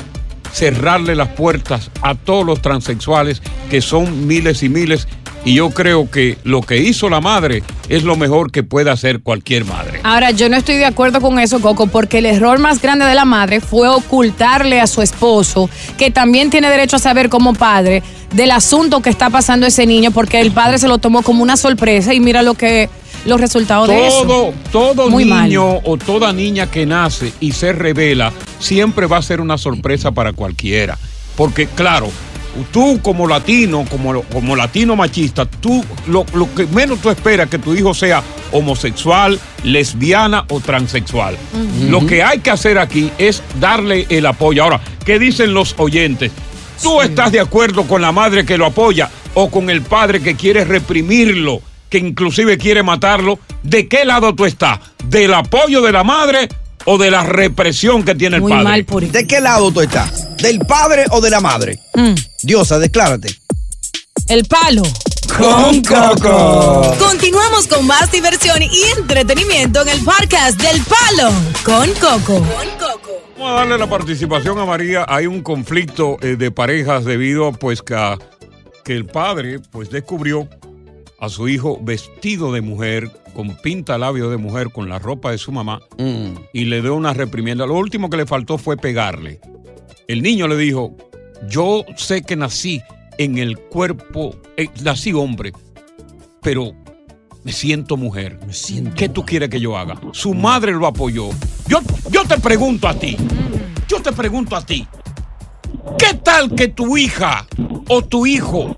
cerrarle 0.55 1.17
las 1.17 1.29
puertas 1.31 1.91
a 2.01 2.15
todos 2.15 2.47
los 2.47 2.63
transexuales, 2.63 3.43
que 3.71 3.81
son 3.81 4.27
miles 4.27 4.63
y 4.63 4.69
miles. 4.69 5.09
Y 5.45 5.55
yo 5.55 5.71
creo 5.71 6.11
que 6.11 6.39
lo 6.45 6.63
que 6.63 6.79
hizo 6.79 7.11
la 7.11 7.21
madre 7.21 7.63
es 7.91 8.03
lo 8.03 8.17
mejor 8.17 8.51
que 8.51 8.63
puede 8.63 8.91
hacer 8.91 9.21
cualquier 9.21 9.67
madre. 9.67 10.01
Ahora, 10.03 10.31
yo 10.31 10.49
no 10.49 10.57
estoy 10.57 10.77
de 10.77 10.87
acuerdo 10.87 11.21
con 11.21 11.39
eso, 11.39 11.61
Coco, 11.61 11.87
porque 11.87 12.19
el 12.19 12.27
error 12.27 12.59
más 12.59 12.81
grande 12.81 13.05
de 13.05 13.15
la 13.15 13.27
madre 13.27 13.61
fue 13.61 13.89
ocultarle 13.89 14.81
a 14.81 14.87
su 14.87 15.03
esposo, 15.03 15.69
que 15.99 16.11
también 16.11 16.49
tiene 16.49 16.71
derecho 16.71 16.97
a 16.97 16.99
saber 16.99 17.29
como 17.29 17.53
padre, 17.53 18.03
del 18.33 18.53
asunto 18.53 19.03
que 19.03 19.11
está 19.11 19.29
pasando 19.29 19.67
ese 19.67 19.87
niño, 19.87 20.13
porque 20.13 20.41
el 20.41 20.51
padre 20.51 20.79
se 20.79 20.89
lo 20.89 20.97
tomó 20.97 21.23
como 21.23 21.43
una 21.43 21.59
sorpresa 21.59 22.15
y 22.15 22.21
mira 22.21 22.43
lo 22.43 22.55
que 22.55 22.89
los 23.27 23.41
resultados 23.41 23.89
de 23.89 24.07
eso. 24.07 24.23
Todo, 24.23 24.55
todo 24.73 25.11
Muy 25.11 25.25
mal. 25.27 25.45
niño 25.45 25.79
o 25.85 25.97
toda 25.97 26.33
niña 26.33 26.71
que 26.71 26.87
nace 26.87 27.33
y 27.41 27.53
se 27.53 27.73
revela 27.73 28.33
siempre 28.59 29.07
va 29.07 29.19
a 29.19 29.23
ser 29.23 29.41
una 29.41 29.59
sorpresa 29.59 30.13
para 30.13 30.33
cualquiera. 30.33 30.99
Porque, 31.37 31.67
claro, 31.67 32.11
tú 32.73 33.01
como 33.03 33.27
latino, 33.27 33.85
como, 33.91 34.23
como 34.23 34.57
latino 34.57 34.97
machista, 34.97 35.45
tú 35.47 35.85
lo, 36.07 36.25
lo 36.35 36.53
que 36.55 36.67
menos 36.67 37.01
tú 37.01 37.11
esperas 37.11 37.49
que 37.49 37.59
tu 37.59 37.75
hijo 37.75 37.95
sea 37.95 38.23
homosexual, 38.53 39.39
lesbiana 39.65 40.45
o 40.49 40.61
transexual. 40.61 41.37
Lo 41.89 42.07
que 42.07 42.23
hay 42.23 42.39
que 42.39 42.51
hacer 42.51 42.79
aquí 42.79 43.11
es 43.19 43.43
darle 43.61 44.07
el 44.09 44.27
apoyo. 44.27 44.63
Ahora, 44.63 44.81
¿qué 45.05 45.19
dicen 45.19 45.53
los 45.55 45.75
oyentes? 45.79 46.33
¿Tú 46.83 47.01
estás 47.03 47.33
de 47.33 47.41
acuerdo 47.41 47.85
con 47.85 48.03
la 48.03 48.13
madre 48.13 48.45
que 48.45 48.59
lo 48.59 48.67
apoya 48.67 49.11
o 49.35 49.51
con 49.51 49.71
el 49.71 49.83
padre 49.83 50.21
que 50.21 50.35
quiere 50.37 50.65
reprimirlo, 50.65 51.61
que 51.89 51.99
inclusive 51.99 52.59
quiere 52.59 52.83
matarlo? 52.83 53.39
¿De 53.63 53.89
qué 53.89 54.05
lado 54.05 54.35
tú 54.35 54.45
estás? 54.45 54.79
¿Del 55.05 55.33
apoyo 55.35 55.83
de 55.83 55.93
la 55.93 56.05
madre 56.05 56.49
o 56.85 56.99
de 56.99 57.11
la 57.11 57.23
represión 57.23 58.03
que 58.05 58.15
tiene 58.15 58.37
el 58.37 58.43
padre? 58.43 58.65
¿De 59.11 59.27
qué 59.27 59.41
lado 59.41 59.73
tú 59.73 59.81
estás? 59.81 60.37
¿Del 60.37 60.59
padre 60.61 61.05
o 61.11 61.21
de 61.21 61.31
la 61.31 61.41
madre? 61.41 61.79
Diosa, 62.45 62.79
declárate. 62.79 63.29
El 64.29 64.45
palo. 64.45 64.83
Con 65.37 65.83
Coco. 65.83 66.95
Continuamos 66.99 67.67
con 67.67 67.87
más 67.87 68.11
diversión 68.13 68.63
y 68.63 68.83
entretenimiento 68.99 69.83
en 69.83 69.89
el 69.89 70.01
podcast 70.05 70.61
del 70.61 70.81
Palo 70.83 71.33
con 71.65 71.89
Coco. 71.95 72.41
Vamos 73.39 73.51
a 73.51 73.55
darle 73.55 73.79
la 73.79 73.89
participación 73.89 74.59
a 74.59 74.65
María. 74.67 75.05
Hay 75.09 75.27
un 75.27 75.43
conflicto 75.43 76.19
eh, 76.21 76.37
de 76.37 76.51
parejas 76.51 77.05
debido 77.05 77.53
pues 77.53 77.83
que, 77.83 77.95
a- 77.95 78.19
que 78.85 78.93
el 78.95 79.07
padre 79.07 79.61
pues 79.71 79.91
descubrió 79.91 80.49
a 81.19 81.29
su 81.31 81.49
hijo 81.49 81.79
vestido 81.83 82.53
de 82.53 82.61
mujer, 82.61 83.11
con 83.35 83.57
pinta 83.63 83.97
labio 83.99 84.29
de 84.31 84.37
mujer, 84.37 84.71
con 84.71 84.89
la 84.89 84.99
ropa 84.99 85.31
de 85.31 85.39
su 85.39 85.51
mamá 85.53 85.81
y 86.53 86.65
le 86.67 86.83
dio 86.83 86.95
una 86.95 87.15
reprimienda. 87.15 87.67
Lo 87.67 87.75
último 87.75 88.11
que 88.11 88.19
le 88.19 88.27
faltó 88.27 88.59
fue 88.59 88.77
pegarle. 88.77 89.41
El 90.07 90.23
niño 90.23 90.47
le 90.49 90.57
dijo, 90.59 90.95
yo 91.49 91.85
sé 91.97 92.23
que 92.23 92.37
nací 92.37 92.83
en 93.19 93.39
el 93.39 93.59
cuerpo, 93.59 94.37
eh, 94.57 94.69
nací 94.83 95.13
hombre, 95.13 95.53
pero 96.43 96.73
me 97.43 97.53
siento 97.53 97.97
mujer. 97.97 98.39
¿Qué 98.97 99.09
tú 99.09 99.25
quieres 99.25 99.51
que 99.51 99.61
yo 99.61 99.77
haga? 99.77 100.01
Su 100.13 100.35
madre 100.35 100.73
lo 100.73 100.87
apoyó. 100.87 101.31
Yo, 101.69 101.81
yo 102.11 102.25
te 102.25 102.39
pregunto 102.39 102.89
a 102.89 102.95
ti. 102.95 103.17
Yo 103.89 104.01
te 104.01 104.13
pregunto 104.13 104.57
a 104.57 104.65
ti. 104.65 104.87
¿Qué 105.99 106.15
tal 106.15 106.55
que 106.55 106.69
tu 106.69 106.97
hija 106.97 107.47
o 107.89 108.03
tu 108.03 108.27
hijo 108.27 108.75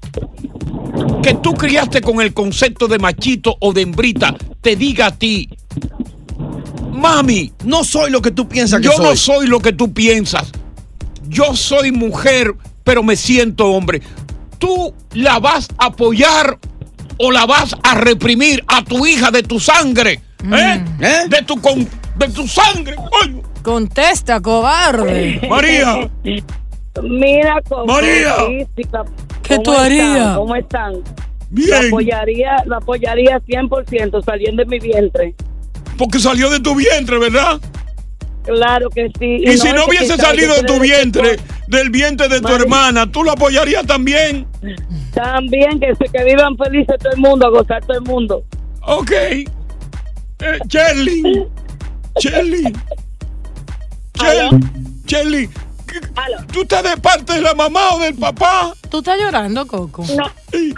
que 1.23 1.35
tú 1.35 1.55
criaste 1.55 2.01
con 2.01 2.21
el 2.21 2.33
concepto 2.33 2.89
de 2.89 2.99
machito 2.99 3.57
o 3.61 3.73
de 3.73 3.83
hembrita 3.83 4.35
te 4.61 4.77
diga 4.77 5.07
a 5.07 5.11
ti, 5.11 5.49
mami, 6.93 7.53
no 7.65 7.85
soy 7.85 8.11
lo 8.11 8.23
que 8.23 8.31
tú 8.31 8.49
piensas 8.49 8.81
que 8.81 8.87
yo 8.87 8.93
soy. 8.93 9.05
no 9.05 9.17
soy 9.17 9.47
lo 9.47 9.61
que 9.61 9.73
tú 9.73 9.93
piensas. 9.93 10.51
Yo 11.29 11.55
soy 11.57 11.93
mujer, 11.93 12.55
pero 12.85 13.03
me 13.03 13.17
siento 13.17 13.67
hombre. 13.73 14.01
¿Tú 14.59 14.95
la 15.13 15.39
vas 15.39 15.69
a 15.79 15.87
apoyar 15.87 16.59
o 17.19 17.31
la 17.31 17.47
vas 17.47 17.75
a 17.83 17.95
reprimir 17.95 18.65
a 18.69 18.83
tu 18.85 19.07
hija 19.07 19.31
de 19.31 19.43
tu 19.43 19.61
sangre? 19.61 20.21
¿Eh? 20.53 20.83
De, 21.29 21.43
tu 21.47 21.61
con- 21.61 21.89
de 22.17 22.29
tu 22.29 22.47
sangre. 22.47 22.95
coño. 22.97 23.43
Contesta, 23.63 24.41
cobarde. 24.41 25.41
María. 25.51 26.09
Mira, 27.03 27.61
con 27.69 27.87
María. 27.87 28.35
¿Qué 28.47 29.57
¿Cómo 29.57 29.63
tú 29.63 29.73
harías? 29.73 30.37
¿Cómo 30.37 30.57
están? 30.57 30.95
Bien. 31.51 31.71
La 31.71 31.79
apoyaría, 31.89 32.57
la 32.67 32.77
apoyaría 32.79 33.41
100% 33.41 34.25
saliendo 34.25 34.63
de 34.65 34.69
mi 34.69 34.79
vientre. 34.79 35.35
Porque 35.99 36.19
salió 36.19 36.51
de 36.51 36.61
tu 36.61 36.75
vientre, 36.75 37.19
¿verdad? 37.19 37.61
Claro 38.47 38.89
que 38.91 39.11
sí. 39.19 39.39
Y, 39.45 39.59
si 39.59 39.73
no 39.73 39.87
hubiese 39.87 40.17
salido 40.17 40.55
de 40.55 40.63
tu 40.63 40.79
vientre, 40.81 41.37
del 41.67 41.91
vientre 41.91 42.29
de 42.29 42.41
tu 42.41 42.49
hermana, 42.55 43.11
¿tú 43.11 43.25
la 43.25 43.33
apoyarías 43.33 43.85
también? 43.87 44.47
También 45.13 45.81
que, 45.81 45.95
se- 45.97 46.09
que 46.13 46.25
vivan 46.25 46.57
felices 46.57 46.97
todo 47.01 47.13
el 47.13 47.19
mundo, 47.19 47.47
a 47.47 47.51
gozar 47.51 47.85
todo 47.85 47.99
el 47.99 48.05
mundo. 48.05 48.45
Ok. 48.83 49.11
Eh, 49.11 49.49
Shelly. 50.69 51.23
Shelly. 52.21 52.73
Shelly. 54.15 54.61
Shelly. 55.07 55.49
¿qué- 55.87 56.01
¿Tú 56.53 56.63
estás 56.63 56.83
de 56.85 56.97
parte 56.99 57.35
de 57.35 57.41
la 57.41 57.55
mamá 57.55 57.95
o 57.95 57.99
del 57.99 58.15
papá? 58.15 58.73
¿Tú 58.91 58.99
estás 58.99 59.19
llorando, 59.19 59.67
Coco? 59.67 60.05
No. 60.17 60.31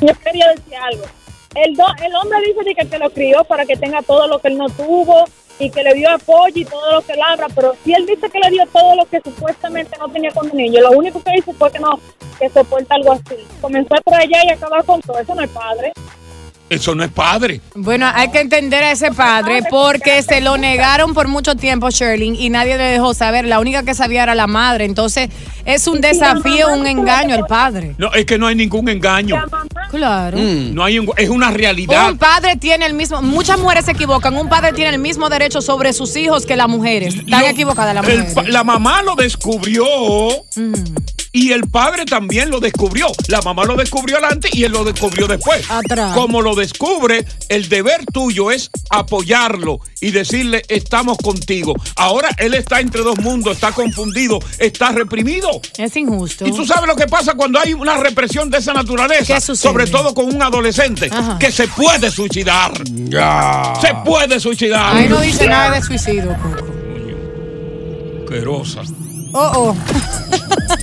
Yo 0.00 0.12
quería 0.24 0.48
decir 0.54 0.74
algo. 0.92 1.04
El, 1.54 1.74
do- 1.76 1.94
el 2.04 2.14
hombre 2.16 2.38
dice 2.46 2.64
de 2.64 2.74
que, 2.74 2.88
que 2.88 2.98
lo 2.98 3.10
crió 3.10 3.44
para 3.44 3.64
que 3.64 3.76
tenga 3.76 4.02
todo 4.02 4.26
lo 4.26 4.40
que 4.40 4.48
él 4.48 4.58
no 4.58 4.68
tuvo 4.68 5.24
y 5.58 5.70
que 5.70 5.82
le 5.82 5.94
dio 5.94 6.10
apoyo 6.10 6.54
y 6.54 6.64
todo 6.64 6.92
lo 6.92 7.02
que 7.02 7.12
él 7.12 7.20
habla, 7.24 7.46
pero 7.54 7.74
si 7.84 7.92
él 7.92 8.06
dice 8.06 8.28
que 8.28 8.38
le 8.38 8.50
dio 8.50 8.66
todo 8.72 8.96
lo 8.96 9.04
que 9.06 9.20
supuestamente 9.20 9.96
no 9.98 10.08
tenía 10.08 10.30
con 10.32 10.48
niño, 10.54 10.80
lo 10.80 10.90
único 10.92 11.22
que 11.22 11.32
hizo 11.38 11.52
fue 11.52 11.70
que 11.70 11.78
no, 11.78 11.98
que 12.38 12.48
soporta 12.48 12.94
algo 12.94 13.12
así. 13.12 13.36
Comenzó 13.60 13.94
por 14.04 14.14
allá 14.14 14.44
y 14.44 14.50
acabar 14.50 14.84
con 14.84 15.00
todo, 15.00 15.18
eso 15.18 15.34
no 15.34 15.42
es 15.42 15.50
padre. 15.50 15.92
Eso 16.74 16.94
no 16.94 17.04
es 17.04 17.10
padre. 17.10 17.60
Bueno, 17.74 18.10
hay 18.12 18.30
que 18.30 18.40
entender 18.40 18.82
a 18.82 18.90
ese 18.92 19.10
padre 19.12 19.60
porque 19.70 20.22
se 20.22 20.40
lo 20.40 20.56
negaron 20.56 21.14
por 21.14 21.28
mucho 21.28 21.54
tiempo, 21.54 21.90
Sherling, 21.90 22.34
y 22.36 22.50
nadie 22.50 22.76
le 22.76 22.84
dejó 22.84 23.14
saber. 23.14 23.44
La 23.44 23.60
única 23.60 23.82
que 23.82 23.94
sabía 23.94 24.22
era 24.24 24.34
la 24.34 24.46
madre. 24.46 24.84
Entonces, 24.84 25.28
es 25.64 25.86
un 25.86 26.00
desafío, 26.00 26.68
un 26.72 26.86
engaño 26.86 27.34
al 27.34 27.46
padre. 27.46 27.94
No, 27.98 28.12
es 28.12 28.26
que 28.26 28.38
no 28.38 28.46
hay 28.46 28.54
ningún 28.54 28.88
engaño. 28.88 29.36
Claro. 29.90 30.36
No 30.38 30.84
hay 30.84 30.98
un- 30.98 31.10
es 31.16 31.28
una 31.28 31.50
realidad. 31.50 32.10
Un 32.10 32.18
padre 32.18 32.56
tiene 32.56 32.86
el 32.86 32.94
mismo, 32.94 33.22
muchas 33.22 33.58
mujeres 33.58 33.84
se 33.84 33.92
equivocan, 33.92 34.36
un 34.36 34.48
padre 34.48 34.72
tiene 34.72 34.90
el 34.90 34.98
mismo 34.98 35.28
derecho 35.28 35.62
sobre 35.62 35.92
sus 35.92 36.16
hijos 36.16 36.44
que 36.46 36.56
las 36.56 36.68
mujeres. 36.68 37.14
Están 37.14 37.44
equivocadas 37.44 37.94
las 37.94 38.08
El 38.08 38.24
mujeres. 38.24 38.48
la 38.52 38.64
mamá 38.64 39.02
lo 39.02 39.14
descubrió 39.14 39.84
y 41.34 41.50
el 41.50 41.68
padre 41.68 42.04
también 42.04 42.48
lo 42.48 42.60
descubrió. 42.60 43.08
La 43.26 43.42
mamá 43.42 43.64
lo 43.64 43.74
descubrió 43.74 44.18
adelante 44.18 44.48
y 44.52 44.62
él 44.62 44.70
lo 44.70 44.84
descubrió 44.84 45.26
después. 45.26 45.68
Atrás. 45.68 46.14
Como 46.14 46.40
lo 46.40 46.54
descubre, 46.54 47.26
el 47.48 47.68
deber 47.68 48.06
tuyo 48.06 48.52
es 48.52 48.70
apoyarlo 48.88 49.80
y 50.00 50.12
decirle 50.12 50.62
estamos 50.68 51.18
contigo. 51.18 51.74
Ahora 51.96 52.28
él 52.38 52.54
está 52.54 52.78
entre 52.78 53.02
dos 53.02 53.18
mundos, 53.18 53.54
está 53.54 53.72
confundido, 53.72 54.38
está 54.60 54.92
reprimido. 54.92 55.60
Es 55.76 55.96
injusto. 55.96 56.46
Y 56.46 56.52
tú 56.52 56.64
sabes 56.64 56.86
lo 56.86 56.94
que 56.94 57.08
pasa 57.08 57.34
cuando 57.34 57.58
hay 57.58 57.74
una 57.74 57.96
represión 57.96 58.48
de 58.48 58.58
esa 58.58 58.72
naturaleza, 58.72 59.34
¿Qué 59.34 59.40
sucede? 59.40 59.72
sobre 59.72 59.86
todo 59.88 60.14
con 60.14 60.26
un 60.26 60.40
adolescente, 60.40 61.08
Ajá. 61.10 61.36
que 61.40 61.50
se 61.50 61.66
puede 61.66 62.12
suicidar. 62.12 62.70
Se 63.80 63.92
puede 64.04 64.38
suicidar. 64.38 64.96
Ahí 64.96 65.08
no 65.08 65.20
dice 65.20 65.48
nada 65.48 65.72
de 65.74 65.82
suicidio, 65.82 66.36
Coco. 66.40 66.64
Asquerosa. 68.22 68.82
Oh, 69.36 69.52
oh. 69.56 69.76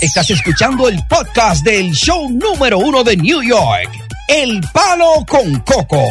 Estás 0.00 0.30
escuchando 0.30 0.88
el 0.88 0.98
podcast 1.08 1.64
del 1.64 1.92
show 1.92 2.30
número 2.30 2.78
uno 2.78 3.04
de 3.04 3.16
New 3.16 3.42
York, 3.42 3.90
El 4.28 4.60
Palo 4.72 5.26
con 5.28 5.60
Coco. 5.60 6.02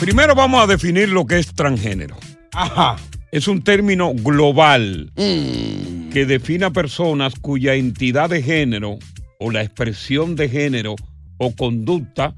Primero 0.00 0.34
vamos 0.34 0.62
a 0.62 0.66
definir 0.66 1.10
lo 1.10 1.26
que 1.26 1.38
es 1.38 1.54
transgénero. 1.54 2.16
Ajá. 2.52 2.96
Es 3.30 3.48
un 3.48 3.62
término 3.62 4.12
global 4.14 5.12
que 5.14 6.24
define 6.26 6.66
a 6.66 6.70
personas 6.70 7.34
cuya 7.34 7.74
entidad 7.74 8.30
de 8.30 8.42
género 8.42 8.98
o 9.38 9.50
la 9.50 9.62
expresión 9.62 10.36
de 10.36 10.48
género 10.48 10.96
o 11.36 11.54
conducta 11.54 12.34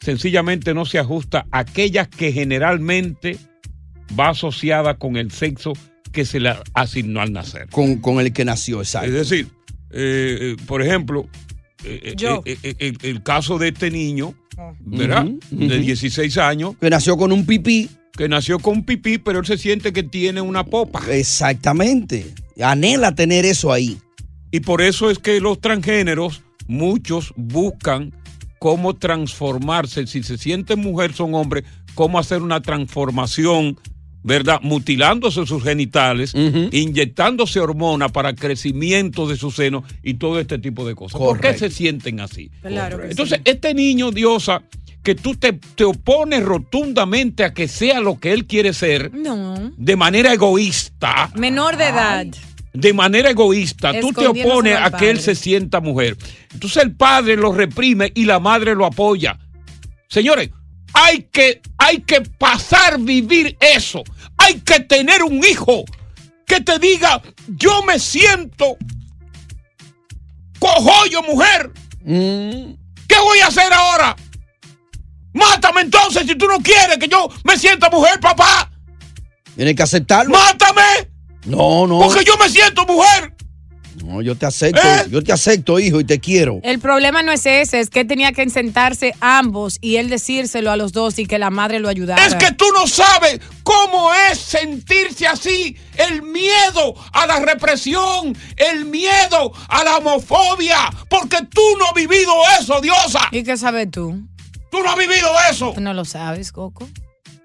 sencillamente 0.00 0.72
no 0.72 0.84
se 0.84 1.00
ajusta 1.00 1.46
a 1.50 1.60
aquellas 1.60 2.06
que 2.06 2.32
generalmente 2.32 3.38
va 4.18 4.28
asociada 4.28 4.98
con 4.98 5.16
el 5.16 5.32
sexo 5.32 5.72
que 6.10 6.24
se 6.24 6.40
le 6.40 6.54
asignó 6.74 7.20
al 7.20 7.32
nacer. 7.32 7.68
Con, 7.70 7.96
con 7.98 8.20
el 8.20 8.32
que 8.32 8.44
nació, 8.44 8.80
exacto. 8.80 9.08
Es 9.08 9.14
decir, 9.14 9.48
eh, 9.90 10.38
eh, 10.40 10.56
por 10.66 10.82
ejemplo, 10.82 11.28
eh, 11.84 12.14
Yo. 12.16 12.42
eh, 12.44 12.58
eh, 12.62 12.74
eh, 12.78 12.92
el 13.02 13.22
caso 13.22 13.58
de 13.58 13.68
este 13.68 13.90
niño, 13.90 14.34
¿verdad? 14.80 15.24
Ujú, 15.26 15.38
De 15.50 15.76
ujú. 15.76 15.84
16 15.84 16.36
años. 16.38 16.74
Que 16.80 16.90
nació 16.90 17.16
con 17.16 17.32
un 17.32 17.46
pipí. 17.46 17.88
Que 18.16 18.28
nació 18.28 18.58
con 18.58 18.82
pipí, 18.84 19.18
pero 19.18 19.38
él 19.38 19.46
se 19.46 19.56
siente 19.56 19.92
que 19.92 20.02
tiene 20.02 20.40
una 20.40 20.64
popa. 20.64 21.00
Exactamente. 21.10 22.26
Anhela 22.60 23.14
tener 23.14 23.44
eso 23.44 23.72
ahí. 23.72 23.98
Y 24.50 24.60
por 24.60 24.82
eso 24.82 25.10
es 25.10 25.18
que 25.20 25.40
los 25.40 25.60
transgéneros, 25.60 26.42
muchos 26.66 27.32
buscan 27.36 28.12
cómo 28.58 28.96
transformarse. 28.96 30.06
Si 30.08 30.24
se 30.24 30.36
sienten 30.36 30.80
mujer, 30.80 31.12
son 31.12 31.34
hombres, 31.34 31.64
cómo 31.94 32.18
hacer 32.18 32.42
una 32.42 32.60
transformación, 32.60 33.78
¿verdad? 34.22 34.58
Mutilándose 34.62 35.46
sus 35.46 35.62
genitales, 35.62 36.34
inyectándose 36.34 37.60
hormona 37.60 38.08
para 38.08 38.34
crecimiento 38.34 39.26
de 39.26 39.36
su 39.36 39.50
seno 39.50 39.84
y 40.02 40.14
todo 40.14 40.38
este 40.40 40.58
tipo 40.58 40.86
de 40.86 40.94
cosas. 40.94 41.18
¿Por 41.18 41.40
qué 41.40 41.56
se 41.56 41.70
sienten 41.70 42.20
así? 42.20 42.50
Claro 42.62 42.98
que 43.00 43.08
Entonces, 43.10 43.40
este 43.44 43.74
niño, 43.74 44.10
Diosa, 44.10 44.62
que 45.02 45.14
tú 45.14 45.34
te, 45.36 45.52
te 45.52 45.84
opones 45.84 46.42
rotundamente 46.44 47.44
a 47.44 47.54
que 47.54 47.68
sea 47.68 48.00
lo 48.00 48.18
que 48.18 48.32
él 48.32 48.46
quiere 48.46 48.72
ser, 48.72 49.12
No. 49.14 49.72
de 49.76 49.96
manera 49.96 50.32
egoísta, 50.34 51.30
Menor 51.34 51.76
de 51.76 51.84
edad. 51.88 52.26
de 52.74 52.92
manera 52.92 53.30
egoísta, 53.30 53.98
tú 54.00 54.12
te 54.12 54.26
opones 54.26 54.76
a 54.76 54.90
que 54.90 55.08
él 55.10 55.20
se 55.20 55.34
sienta 55.34 55.80
mujer. 55.80 56.16
Entonces 56.52 56.82
el 56.82 56.92
padre 56.94 57.36
lo 57.36 57.52
reprime 57.52 58.12
y 58.14 58.24
la 58.24 58.38
madre 58.40 58.74
lo 58.74 58.84
apoya. 58.84 59.38
Señores, 60.08 60.50
hay 60.94 61.22
que, 61.22 61.60
hay 61.76 62.00
que 62.00 62.20
pasar 62.20 62.98
vivir 62.98 63.56
eso. 63.60 64.02
Hay 64.36 64.60
que 64.60 64.80
tener 64.80 65.22
un 65.22 65.44
hijo 65.44 65.84
que 66.46 66.60
te 66.60 66.78
diga, 66.78 67.22
yo 67.48 67.82
me 67.82 67.98
siento 67.98 68.76
cojollo 70.58 71.22
mujer. 71.22 71.70
¿Qué 72.04 73.18
voy 73.18 73.38
a 73.40 73.48
hacer 73.48 73.72
ahora? 73.72 74.16
Mátame 75.32 75.82
entonces 75.82 76.26
si 76.26 76.34
tú 76.34 76.46
no 76.46 76.58
quieres 76.60 76.98
que 76.98 77.08
yo 77.08 77.28
me 77.44 77.56
sienta 77.58 77.90
mujer, 77.90 78.18
papá. 78.20 78.70
Tienes 79.54 79.74
que 79.74 79.82
aceptarlo. 79.82 80.32
¡Mátame! 80.32 81.10
No, 81.44 81.86
no. 81.86 82.00
Porque 82.00 82.24
yo 82.24 82.36
me 82.36 82.48
siento 82.48 82.86
mujer. 82.86 83.34
No, 84.04 84.22
yo 84.22 84.36
te 84.36 84.46
acepto. 84.46 84.80
¿Eh? 84.80 85.06
Yo 85.10 85.22
te 85.22 85.32
acepto, 85.32 85.78
hijo, 85.78 86.00
y 86.00 86.04
te 86.04 86.20
quiero. 86.20 86.60
El 86.62 86.78
problema 86.78 87.22
no 87.22 87.32
es 87.32 87.46
ese, 87.46 87.80
es 87.80 87.90
que 87.90 88.04
tenía 88.04 88.32
que 88.32 88.48
sentarse 88.50 89.14
ambos 89.20 89.78
y 89.80 89.96
él 89.96 90.08
decírselo 90.08 90.70
a 90.70 90.76
los 90.76 90.92
dos 90.92 91.18
y 91.18 91.26
que 91.26 91.38
la 91.38 91.50
madre 91.50 91.80
lo 91.80 91.88
ayudara. 91.88 92.24
Es 92.24 92.34
que 92.34 92.52
tú 92.52 92.66
no 92.74 92.86
sabes 92.86 93.40
cómo 93.62 94.10
es 94.30 94.38
sentirse 94.38 95.26
así. 95.26 95.76
El 95.96 96.22
miedo 96.22 96.94
a 97.12 97.26
la 97.26 97.40
represión, 97.40 98.36
el 98.56 98.84
miedo 98.84 99.52
a 99.68 99.84
la 99.84 99.96
homofobia. 99.96 100.90
Porque 101.08 101.38
tú 101.50 101.62
no 101.78 101.86
has 101.86 101.94
vivido 101.94 102.32
eso, 102.60 102.80
Diosa. 102.80 103.28
¿Y 103.32 103.42
qué 103.42 103.56
sabes 103.56 103.90
tú? 103.90 104.22
Tú 104.70 104.82
no 104.82 104.90
has 104.90 104.98
vivido 104.98 105.30
eso. 105.50 105.72
Tú 105.74 105.80
no 105.80 105.94
lo 105.94 106.04
sabes, 106.04 106.52
Coco. 106.52 106.88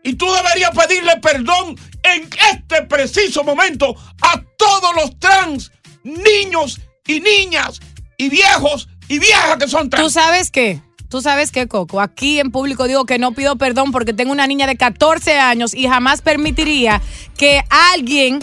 Y 0.04 0.16
tú 0.16 0.26
deberías 0.34 0.72
pedirle 0.72 1.16
perdón 1.22 1.78
en 2.04 2.30
este 2.52 2.84
preciso 2.84 3.44
momento 3.44 3.96
a 4.22 4.44
todos 4.58 4.94
los 4.96 5.18
trans, 5.18 5.72
niños 6.04 6.80
y 7.08 7.20
niñas 7.20 7.80
y 8.18 8.30
viejos 8.30 8.88
y 9.08 9.20
viejas 9.20 9.58
que 9.58 9.68
son 9.68 9.90
trans. 9.90 10.04
¿Tú 10.06 10.10
sabes 10.12 10.52
qué? 10.52 10.82
¿Tú 11.10 11.22
sabes 11.22 11.52
qué, 11.52 11.68
Coco? 11.68 12.02
Aquí 12.02 12.40
en 12.40 12.52
público 12.52 12.88
digo 12.88 13.06
que 13.06 13.20
no 13.20 13.34
pido 13.34 13.56
perdón 13.58 13.92
porque 13.92 14.14
tengo 14.14 14.32
una 14.32 14.48
niña 14.48 14.66
de 14.66 14.76
14 14.78 15.38
años 15.38 15.74
y 15.76 15.88
jamás 15.88 16.22
permitiría 16.22 17.02
que 17.38 17.62
alguien 17.94 18.40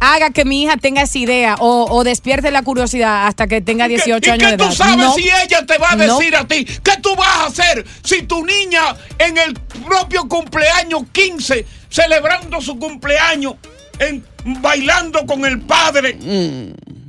haga 0.00 0.30
que 0.30 0.44
mi 0.44 0.62
hija 0.62 0.76
tenga 0.76 1.02
esa 1.02 1.18
idea 1.18 1.56
o, 1.60 1.86
o 1.90 2.04
despierte 2.04 2.50
la 2.50 2.62
curiosidad 2.62 3.26
hasta 3.26 3.46
que 3.48 3.60
tenga 3.60 3.86
18 3.88 4.28
¿Y 4.28 4.32
años 4.32 4.42
qué 4.50 4.56
de 4.56 4.62
edad. 4.62 4.70
tú 4.70 4.76
sabes 4.76 4.96
No. 4.96 5.14
si 5.14 5.28
ella 5.28 5.64
te 5.66 5.78
va 5.78 5.90
a 5.90 5.96
No. 5.96 6.18
decir 6.18 6.34
a 6.36 6.46
ti? 6.46 6.64
¿Qué 6.64 6.92
tú 7.02 7.14
vas 7.16 7.28
a 7.28 7.46
hacer 7.46 7.84
si 8.04 8.22
tu 8.22 8.44
niña 8.44 8.96
en 9.18 9.38
el 9.38 9.54
propio 9.86 10.28
cumpleaños 10.28 11.02
15, 11.12 11.66
celebrando 11.88 12.60
su 12.60 12.78
cumpleaños, 12.78 13.54
en, 14.00 14.24
bailando 14.60 15.26
con 15.26 15.44
el 15.44 15.60
padre, 15.62 16.16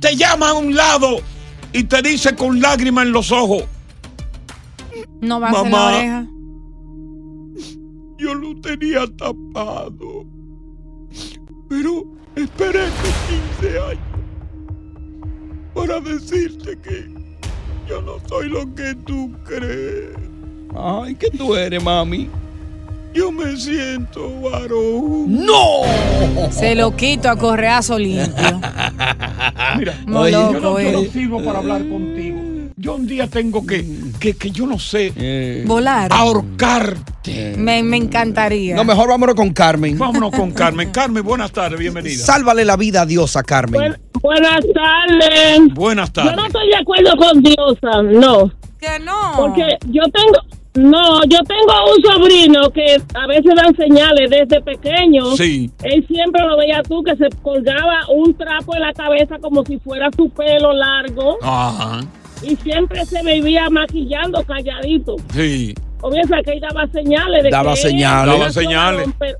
te 0.00 0.16
llama 0.16 0.50
a 0.50 0.54
un 0.54 0.74
lado 0.74 1.18
y 1.72 1.84
te 1.84 2.02
dice 2.02 2.34
con 2.34 2.60
lágrimas 2.60 3.06
en 3.06 3.12
los 3.12 3.30
ojos, 3.32 3.64
No 5.20 5.40
va 5.40 5.50
a 5.50 5.54
ser 5.62 5.70
la 5.70 5.86
oreja. 5.86 6.26
yo 8.18 8.34
lo 8.34 8.60
tenía 8.60 9.06
tapado, 9.16 10.24
pero 11.68 12.04
esperé 12.36 12.86
estos 12.86 13.14
15 13.60 13.78
años 13.78 14.04
para 15.74 16.00
decirte 16.00 16.78
que 16.82 17.08
yo 17.88 18.02
no 18.02 18.16
soy 18.28 18.48
lo 18.48 18.74
que 18.74 18.94
tú 19.06 19.32
crees. 19.44 20.10
Ay, 20.76 21.14
¿qué 21.16 21.30
tú 21.30 21.54
eres, 21.54 21.82
mami? 21.82 22.28
Yo 23.12 23.32
me 23.32 23.56
siento 23.56 24.40
varón. 24.40 25.44
¡No! 25.44 25.82
Se 26.50 26.74
lo 26.74 26.94
quito 26.96 27.28
a 27.28 27.36
correazo 27.36 27.98
limpio. 27.98 28.60
Mira, 29.78 29.94
No, 30.06 30.20
oye, 30.20 30.32
loco, 30.32 30.52
yo, 30.52 30.60
no, 30.60 30.80
yo 30.80 30.92
no 30.92 30.98
eh. 31.00 31.10
sirvo 31.12 31.42
para 31.44 31.58
hablar 31.58 31.88
contigo. 31.88 32.38
Yo 32.76 32.94
un 32.94 33.06
día 33.06 33.26
tengo 33.26 33.66
que, 33.66 33.84
que, 34.18 34.34
que 34.34 34.50
yo 34.50 34.66
no 34.66 34.78
sé, 34.78 35.64
Volar. 35.66 36.10
ahorcarte. 36.12 37.54
Me, 37.58 37.82
me 37.82 37.98
encantaría. 37.98 38.74
No, 38.74 38.84
mejor 38.84 39.08
vámonos 39.10 39.34
con 39.34 39.52
Carmen. 39.52 39.98
Vámonos 39.98 40.30
con 40.30 40.50
Carmen. 40.54 40.90
Carmen, 40.90 41.22
buenas 41.22 41.52
tardes, 41.52 41.78
bienvenida. 41.78 42.24
Sálvale 42.24 42.64
la 42.64 42.76
vida 42.76 43.02
a 43.02 43.06
Dios 43.06 43.36
a 43.36 43.42
Carmen. 43.42 43.98
Buenas 44.22 44.60
tardes. 44.72 45.74
Buenas 45.74 46.10
Yo 46.12 46.36
no 46.36 46.46
estoy 46.46 46.68
de 46.68 46.76
acuerdo 46.76 47.10
con 47.16 47.42
Diosa, 47.42 48.02
no. 48.02 48.50
Que 48.78 48.98
no. 49.04 49.32
Porque 49.36 49.76
yo 49.88 50.02
tengo, 50.04 50.38
no, 50.74 51.24
yo 51.24 51.38
tengo 51.46 51.72
un 51.96 52.02
sobrino 52.02 52.70
que 52.70 52.96
a 53.14 53.26
veces 53.26 53.52
dan 53.56 53.74
señales 53.74 54.30
desde 54.30 54.60
pequeño. 54.62 55.34
Sí. 55.36 55.70
Él 55.82 56.06
siempre 56.06 56.46
lo 56.46 56.56
veía 56.56 56.82
tú 56.82 57.02
que 57.02 57.16
se 57.16 57.28
colgaba 57.42 58.06
un 58.08 58.34
trapo 58.34 58.74
en 58.76 58.82
la 58.82 58.92
cabeza 58.92 59.38
como 59.40 59.64
si 59.64 59.78
fuera 59.78 60.08
su 60.16 60.30
pelo 60.30 60.72
largo 60.72 61.38
Ajá. 61.42 62.00
y 62.42 62.54
siempre 62.56 63.04
se 63.04 63.22
vivía 63.24 63.68
maquillando 63.68 64.44
calladito. 64.44 65.16
Sí. 65.34 65.74
Obviamente 66.02 66.42
que 66.44 66.52
él 66.52 66.60
daba 66.60 66.86
señales 66.88 67.42
de 67.42 67.50
Daba 67.50 67.72
que 67.74 67.80
señales. 67.80 68.34
él 68.34 68.40
Daba 68.40 68.52
señales. 68.52 68.98
varón, 69.00 69.14
pero- 69.18 69.38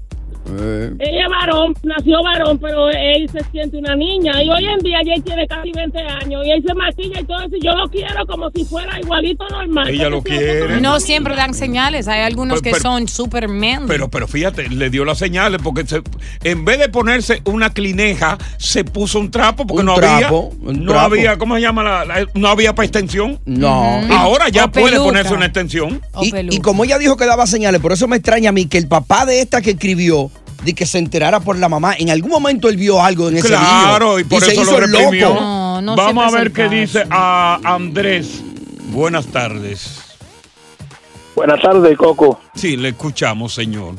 Eh, 0.59 0.93
ella 0.99 1.23
es 1.25 1.29
varón, 1.31 1.75
nació 1.83 2.23
varón, 2.23 2.59
pero 2.59 2.89
él 2.91 3.29
se 3.31 3.41
siente 3.51 3.77
una 3.79 3.95
niña. 3.97 4.43
Y 4.43 4.51
hoy 4.51 4.67
en 4.67 4.79
día 4.81 4.99
ya 5.05 5.15
él 5.15 5.23
tiene 5.23 5.47
casi 5.47 5.71
20 5.73 5.99
años 5.99 6.47
y 6.47 6.51
él 6.51 6.65
se 6.67 6.75
maquilla 6.75 7.21
y 7.21 7.25
todo 7.25 7.39
eso. 7.41 7.57
y 7.57 7.61
Yo 7.65 7.73
lo 7.73 7.89
quiero 7.89 8.27
como 8.27 8.51
si 8.51 8.65
fuera 8.65 8.99
igualito 9.01 9.47
normal. 9.49 9.89
Ella 9.89 10.09
lo 10.09 10.23
quiere. 10.23 10.81
No 10.81 11.01
siempre 11.01 11.37
dan 11.37 11.55
señales. 11.55 12.09
Hay 12.09 12.21
algunos 12.23 12.61
Pero- 12.61 12.77
que 12.77 12.81
pero- 12.81 12.83
son 12.83 13.09
super 13.09 13.49
manly. 13.49 13.89
Pero, 13.89 14.09
pero 14.09 14.27
fíjate, 14.29 14.69
le 14.69 14.91
dio 14.91 15.05
las 15.05 15.19
señales 15.19 15.61
porque 15.63 15.87
se- 15.87 16.03
en 16.45 16.65
vez 16.65 16.79
de 16.79 16.89
ponerse 16.89 17.43
una 17.45 17.73
clineja, 17.73 18.39
se 18.59 18.85
puso 18.85 19.19
un 19.21 19.31
trapo 19.31 19.67
porque 19.67 19.81
Un 19.81 19.87
no 19.87 19.95
trapo, 19.95 20.53
había. 20.53 20.71
un 20.71 20.85
No 20.85 20.93
trapo. 20.93 21.07
había, 21.07 21.39
¿cómo 21.39 21.55
se 21.57 21.61
llama? 21.63 21.83
La, 21.83 22.05
la- 22.05 22.27
no 22.35 22.49
había 22.49 22.75
para 22.75 22.87
extensión. 22.87 23.39
No. 23.45 24.01
Ahora 24.11 24.49
ya 24.49 24.67
O 24.67 24.71
puede 24.73 24.87
peluca. 24.93 25.05
ponerse 25.05 25.35
una 25.35 25.47
extensión. 25.47 26.01
Y, 26.23 26.57
y 26.57 26.61
como 26.61 26.85
ella 26.85 26.99
dijo 26.99 27.17
que 27.17 27.27
daba 27.27 27.47
señales, 27.47 27.81
por 27.81 27.93
eso 27.93 28.09
me 28.09 28.17
extraña 28.17 28.51
a 28.51 28.53
mí 28.53 28.67
que 28.67 28.79
el 28.79 28.89
papá 28.89 29.27
de 29.27 29.41
esta 29.41 29.61
que 29.61 29.71
escribió 29.71 30.31
de 30.65 30.75
que 30.75 30.87
se 30.87 30.99
enterara 30.99 31.41
por 31.41 31.59
la 31.59 31.69
mamá, 31.69 31.95
en 31.99 32.11
algún 32.11 32.31
momento 32.31 32.69
él 32.69 32.77
vio 32.77 33.03
algo 33.03 33.29
en 33.29 33.39
ese 33.39 33.49
Claro, 33.49 34.17
video 34.17 34.19
y 34.21 34.25
por 34.25 34.43
se 34.43 34.53
eso 34.53 34.63
hizo 34.63 34.73
lo 34.73 34.81
reprimió. 34.87 35.29
loco. 35.31 35.97
Vamos 35.97 36.25
a 36.35 36.37
ver 36.37 36.53
qué 36.53 36.69
dice 36.69 37.05
a 37.11 37.59
Andrés. 37.65 38.43
Buenas 38.93 39.27
tardes. 39.27 39.99
Buenas 41.35 41.61
tardes, 41.63 41.97
Coco. 41.97 42.41
Sí, 42.55 42.77
le 42.77 42.91
escuchamos, 42.91 43.55
señor. 43.55 43.95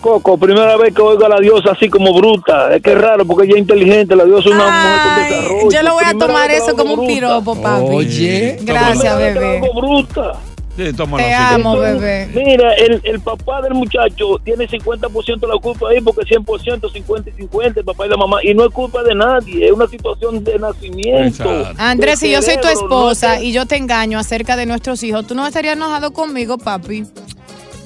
Coco, 0.00 0.38
primera 0.38 0.76
vez 0.78 0.94
que 0.94 1.02
oigo 1.02 1.26
a 1.26 1.28
la 1.28 1.38
diosa 1.38 1.72
así 1.72 1.88
como 1.90 2.14
bruta. 2.14 2.74
Es 2.74 2.82
que 2.82 2.92
es 2.92 2.98
raro 2.98 3.26
porque 3.26 3.44
ella 3.44 3.54
es 3.56 3.60
inteligente. 3.60 4.16
La 4.16 4.24
diosa 4.24 4.48
es 4.48 4.54
una 4.54 4.64
mujer 4.64 5.00
con 5.04 5.22
desarrollo. 5.28 5.70
Yo 5.70 5.82
lo 5.82 5.92
voy 5.92 6.04
a 6.04 6.08
Primera 6.08 6.26
tomar 6.26 6.50
eso 6.50 6.74
como 6.74 6.94
un 6.94 7.06
piropo, 7.06 7.54
papi. 7.60 7.84
Oye. 7.90 8.58
Gracias, 8.62 9.18
bebé. 9.18 9.60
oigo 9.60 9.74
bruta. 9.74 10.32
Sí, 10.80 10.94
tómalo 10.94 11.22
Te 11.22 11.34
así. 11.34 11.54
amo, 11.56 11.78
bebé. 11.78 12.28
Mira, 12.34 12.72
el, 12.74 13.02
el 13.04 13.20
papá 13.20 13.60
del 13.60 13.74
muchacho 13.74 14.40
tiene 14.42 14.66
50% 14.66 15.40
de 15.40 15.46
la 15.46 15.58
culpa 15.60 15.90
ahí 15.90 16.00
porque 16.00 16.22
100%, 16.22 16.90
50 16.90 17.30
y 17.30 17.32
50, 17.34 17.80
el 17.80 17.84
papá 17.84 18.06
y 18.06 18.08
la 18.08 18.16
mamá. 18.16 18.38
Y 18.42 18.54
no 18.54 18.64
es 18.64 18.70
culpa 18.72 19.02
de 19.02 19.14
nadie, 19.14 19.66
es 19.66 19.72
una 19.72 19.86
situación 19.86 20.42
de 20.42 20.58
nacimiento. 20.58 21.68
Andrés, 21.76 22.20
si 22.20 22.30
yo 22.30 22.40
soy 22.40 22.56
tu 22.58 22.68
esposa 22.68 23.36
no 23.36 23.42
y 23.42 23.52
yo 23.52 23.66
te 23.66 23.76
engaño 23.76 24.18
acerca 24.18 24.56
de 24.56 24.64
nuestros 24.64 25.02
hijos, 25.02 25.26
¿tú 25.26 25.34
no 25.34 25.46
estarías 25.46 25.76
enojado 25.76 26.12
conmigo, 26.12 26.56
papi? 26.56 27.04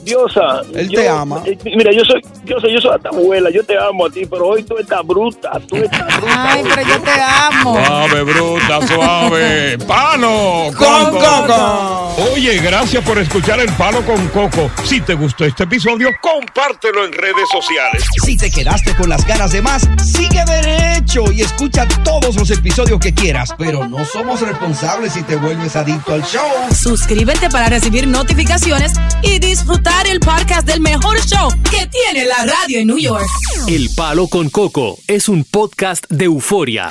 Diosa, 0.04 0.60
Él 0.74 0.88
yo- 0.90 1.00
te 1.00 1.08
ama. 1.08 1.42
eh, 1.46 1.56
mira, 1.64 1.90
yo 1.92 2.04
soy, 2.04 2.20
yo 2.44 2.60
soy, 2.60 2.72
yo 2.74 2.80
soy 2.80 2.90
hasta 2.94 3.08
abuela, 3.08 3.50
yo 3.50 3.64
te 3.64 3.76
amo 3.78 4.06
a 4.06 4.10
ti, 4.10 4.26
pero 4.26 4.48
hoy 4.48 4.62
tú 4.62 4.76
estás 4.78 5.00
bruta, 5.06 5.52
tú 5.68 5.76
estás 5.76 6.06
bruta. 6.20 6.52
Ay, 6.52 6.62
pero 6.74 6.88
yo 6.88 7.00
te 7.00 7.10
amo. 7.20 7.84
Suave, 7.86 8.22
bruta, 8.22 8.86
suave. 8.86 9.78
¡Palo! 9.86 10.70
Con 10.76 11.10
Coco. 11.12 12.14
Oye, 12.34 12.58
gracias 12.58 13.02
por 13.04 13.18
escuchar 13.18 13.60
El 13.60 13.72
Palo 13.72 14.02
con 14.04 14.28
Coco. 14.28 14.70
Si 14.84 15.00
te 15.00 15.14
gustó 15.14 15.44
este 15.44 15.64
episodio, 15.64 16.10
compártelo 16.20 17.04
en 17.04 17.12
redes 17.12 17.48
sociales. 17.50 18.04
Si 18.24 18.36
te 18.36 18.50
quedaste 18.50 18.94
con 18.96 19.08
las 19.08 19.26
ganas 19.26 19.52
de 19.52 19.62
más, 19.62 19.88
sigue 20.04 20.44
derecho 20.44 21.30
y 21.32 21.40
escucha 21.42 21.86
todos 22.04 22.36
los 22.36 22.50
episodios 22.50 23.00
que 23.00 23.14
quieras, 23.14 23.54
pero 23.58 23.86
no 23.88 24.04
somos 24.04 24.40
responsables 24.40 25.12
si 25.14 25.22
te 25.22 25.36
vuelves 25.36 25.74
adicto 25.76 26.12
al 26.14 26.22
show. 26.24 26.42
Suscríbete 26.74 27.48
para 27.50 27.68
recibir 27.68 28.06
notificaciones 28.06 28.92
y 29.22 29.38
disfrutar 29.38 29.93
el 30.02 30.20
podcast 30.20 30.66
del 30.66 30.80
mejor 30.80 31.18
show 31.20 31.48
que 31.70 31.86
tiene 31.86 32.26
la 32.26 32.44
radio 32.44 32.80
en 32.80 32.88
New 32.88 32.98
York. 32.98 33.26
El 33.68 33.88
Palo 33.96 34.26
con 34.28 34.50
Coco 34.50 34.98
es 35.06 35.28
un 35.28 35.44
podcast 35.44 36.04
de 36.10 36.24
euforia. 36.26 36.88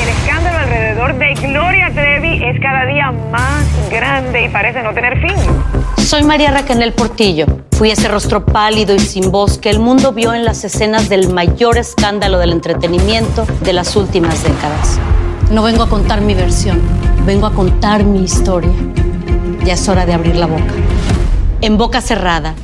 El 0.00 0.08
escándalo 0.08 0.58
alrededor 0.58 1.18
de 1.18 1.34
Gloria 1.34 1.90
Trevi 1.92 2.44
es 2.44 2.60
cada 2.60 2.86
día 2.86 3.10
más 3.30 3.64
grande 3.90 4.44
y 4.44 4.48
parece 4.48 4.82
no 4.82 4.94
tener 4.94 5.20
fin. 5.20 5.36
Soy 6.02 6.22
María 6.22 6.50
Raquel 6.52 6.92
Portillo. 6.92 7.46
Fui 7.72 7.90
ese 7.90 8.08
rostro 8.08 8.46
pálido 8.46 8.94
y 8.94 9.00
sin 9.00 9.30
voz 9.30 9.58
que 9.58 9.70
el 9.70 9.80
mundo 9.80 10.12
vio 10.12 10.34
en 10.34 10.44
las 10.44 10.64
escenas 10.64 11.08
del 11.08 11.28
mayor 11.28 11.76
escándalo 11.76 12.38
del 12.38 12.52
entretenimiento 12.52 13.46
de 13.62 13.72
las 13.72 13.96
últimas 13.96 14.42
décadas. 14.42 14.98
No 15.50 15.62
vengo 15.62 15.82
a 15.82 15.88
contar 15.88 16.20
mi 16.20 16.34
versión, 16.34 16.80
vengo 17.26 17.46
a 17.46 17.52
contar 17.52 18.04
mi 18.04 18.22
historia. 18.22 18.72
Ya 19.64 19.74
es 19.74 19.88
hora 19.88 20.06
de 20.06 20.14
abrir 20.14 20.36
la 20.36 20.46
boca. 20.46 20.72
En 21.60 21.76
boca 21.76 22.00
cerrada. 22.00 22.54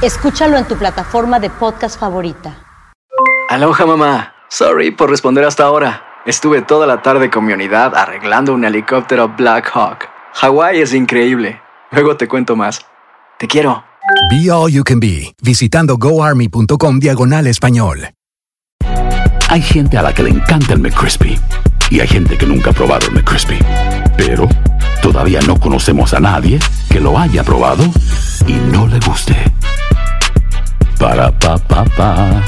Escúchalo 0.00 0.56
en 0.56 0.66
tu 0.66 0.76
plataforma 0.76 1.40
de 1.40 1.50
podcast 1.50 2.00
favorita. 2.00 2.56
Aloha 3.50 3.84
mamá. 3.84 4.34
Sorry 4.48 4.90
por 4.90 5.10
responder 5.10 5.44
hasta 5.44 5.64
ahora. 5.64 6.04
Estuve 6.24 6.62
toda 6.62 6.86
la 6.86 7.02
tarde 7.02 7.30
con 7.30 7.44
mi 7.44 7.52
unidad 7.52 7.94
arreglando 7.94 8.54
un 8.54 8.64
helicóptero 8.64 9.28
Black 9.36 9.70
Hawk. 9.74 10.08
Hawái 10.34 10.80
es 10.80 10.94
increíble. 10.94 11.60
Luego 11.90 12.16
te 12.16 12.28
cuento 12.28 12.56
más. 12.56 12.86
Te 13.38 13.46
quiero. 13.46 13.84
Be 14.30 14.50
All 14.50 14.72
You 14.72 14.84
Can 14.84 15.00
Be, 15.00 15.34
visitando 15.42 15.98
goarmy.com 15.98 16.98
diagonal 16.98 17.46
español. 17.46 18.08
Hay 19.50 19.60
gente 19.60 19.98
a 19.98 20.02
la 20.02 20.14
que 20.14 20.22
le 20.22 20.30
encanta 20.30 20.72
el 20.72 20.80
McCrispy 20.80 21.38
y 21.90 22.00
hay 22.00 22.08
gente 22.08 22.38
que 22.38 22.46
nunca 22.46 22.70
ha 22.70 22.72
probado 22.72 23.06
el 23.08 23.14
McCrispy. 23.14 23.58
Pero 24.16 24.48
todavía 25.12 25.40
no 25.46 25.58
conocemos 25.58 26.12
a 26.12 26.20
nadie 26.20 26.58
que 26.90 27.00
lo 27.00 27.18
haya 27.18 27.42
probado 27.42 27.82
y 28.46 28.52
no 28.52 28.86
le 28.86 29.00
guste. 29.00 29.34
Para 30.98 31.30
pa 31.30 31.56
pa 31.56 31.82
pa. 31.84 32.44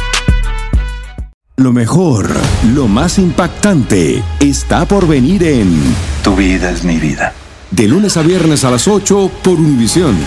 Lo 1.57 1.73
mejor, 1.73 2.29
lo 2.75 2.87
más 2.87 3.18
impactante, 3.18 4.23
está 4.40 4.85
por 4.85 5.09
venir 5.09 5.42
en 5.44 5.81
Tu 6.23 6.37
vida 6.37 6.70
es 6.70 6.85
mi 6.85 6.99
vida. 6.99 7.32
De 7.70 7.89
lunes 7.89 8.18
a 8.18 8.22
viernes 8.22 8.62
a 8.64 8.70
las 8.70 8.87
8 8.87 9.30
por 9.43 9.55
Univisión. 9.55 10.18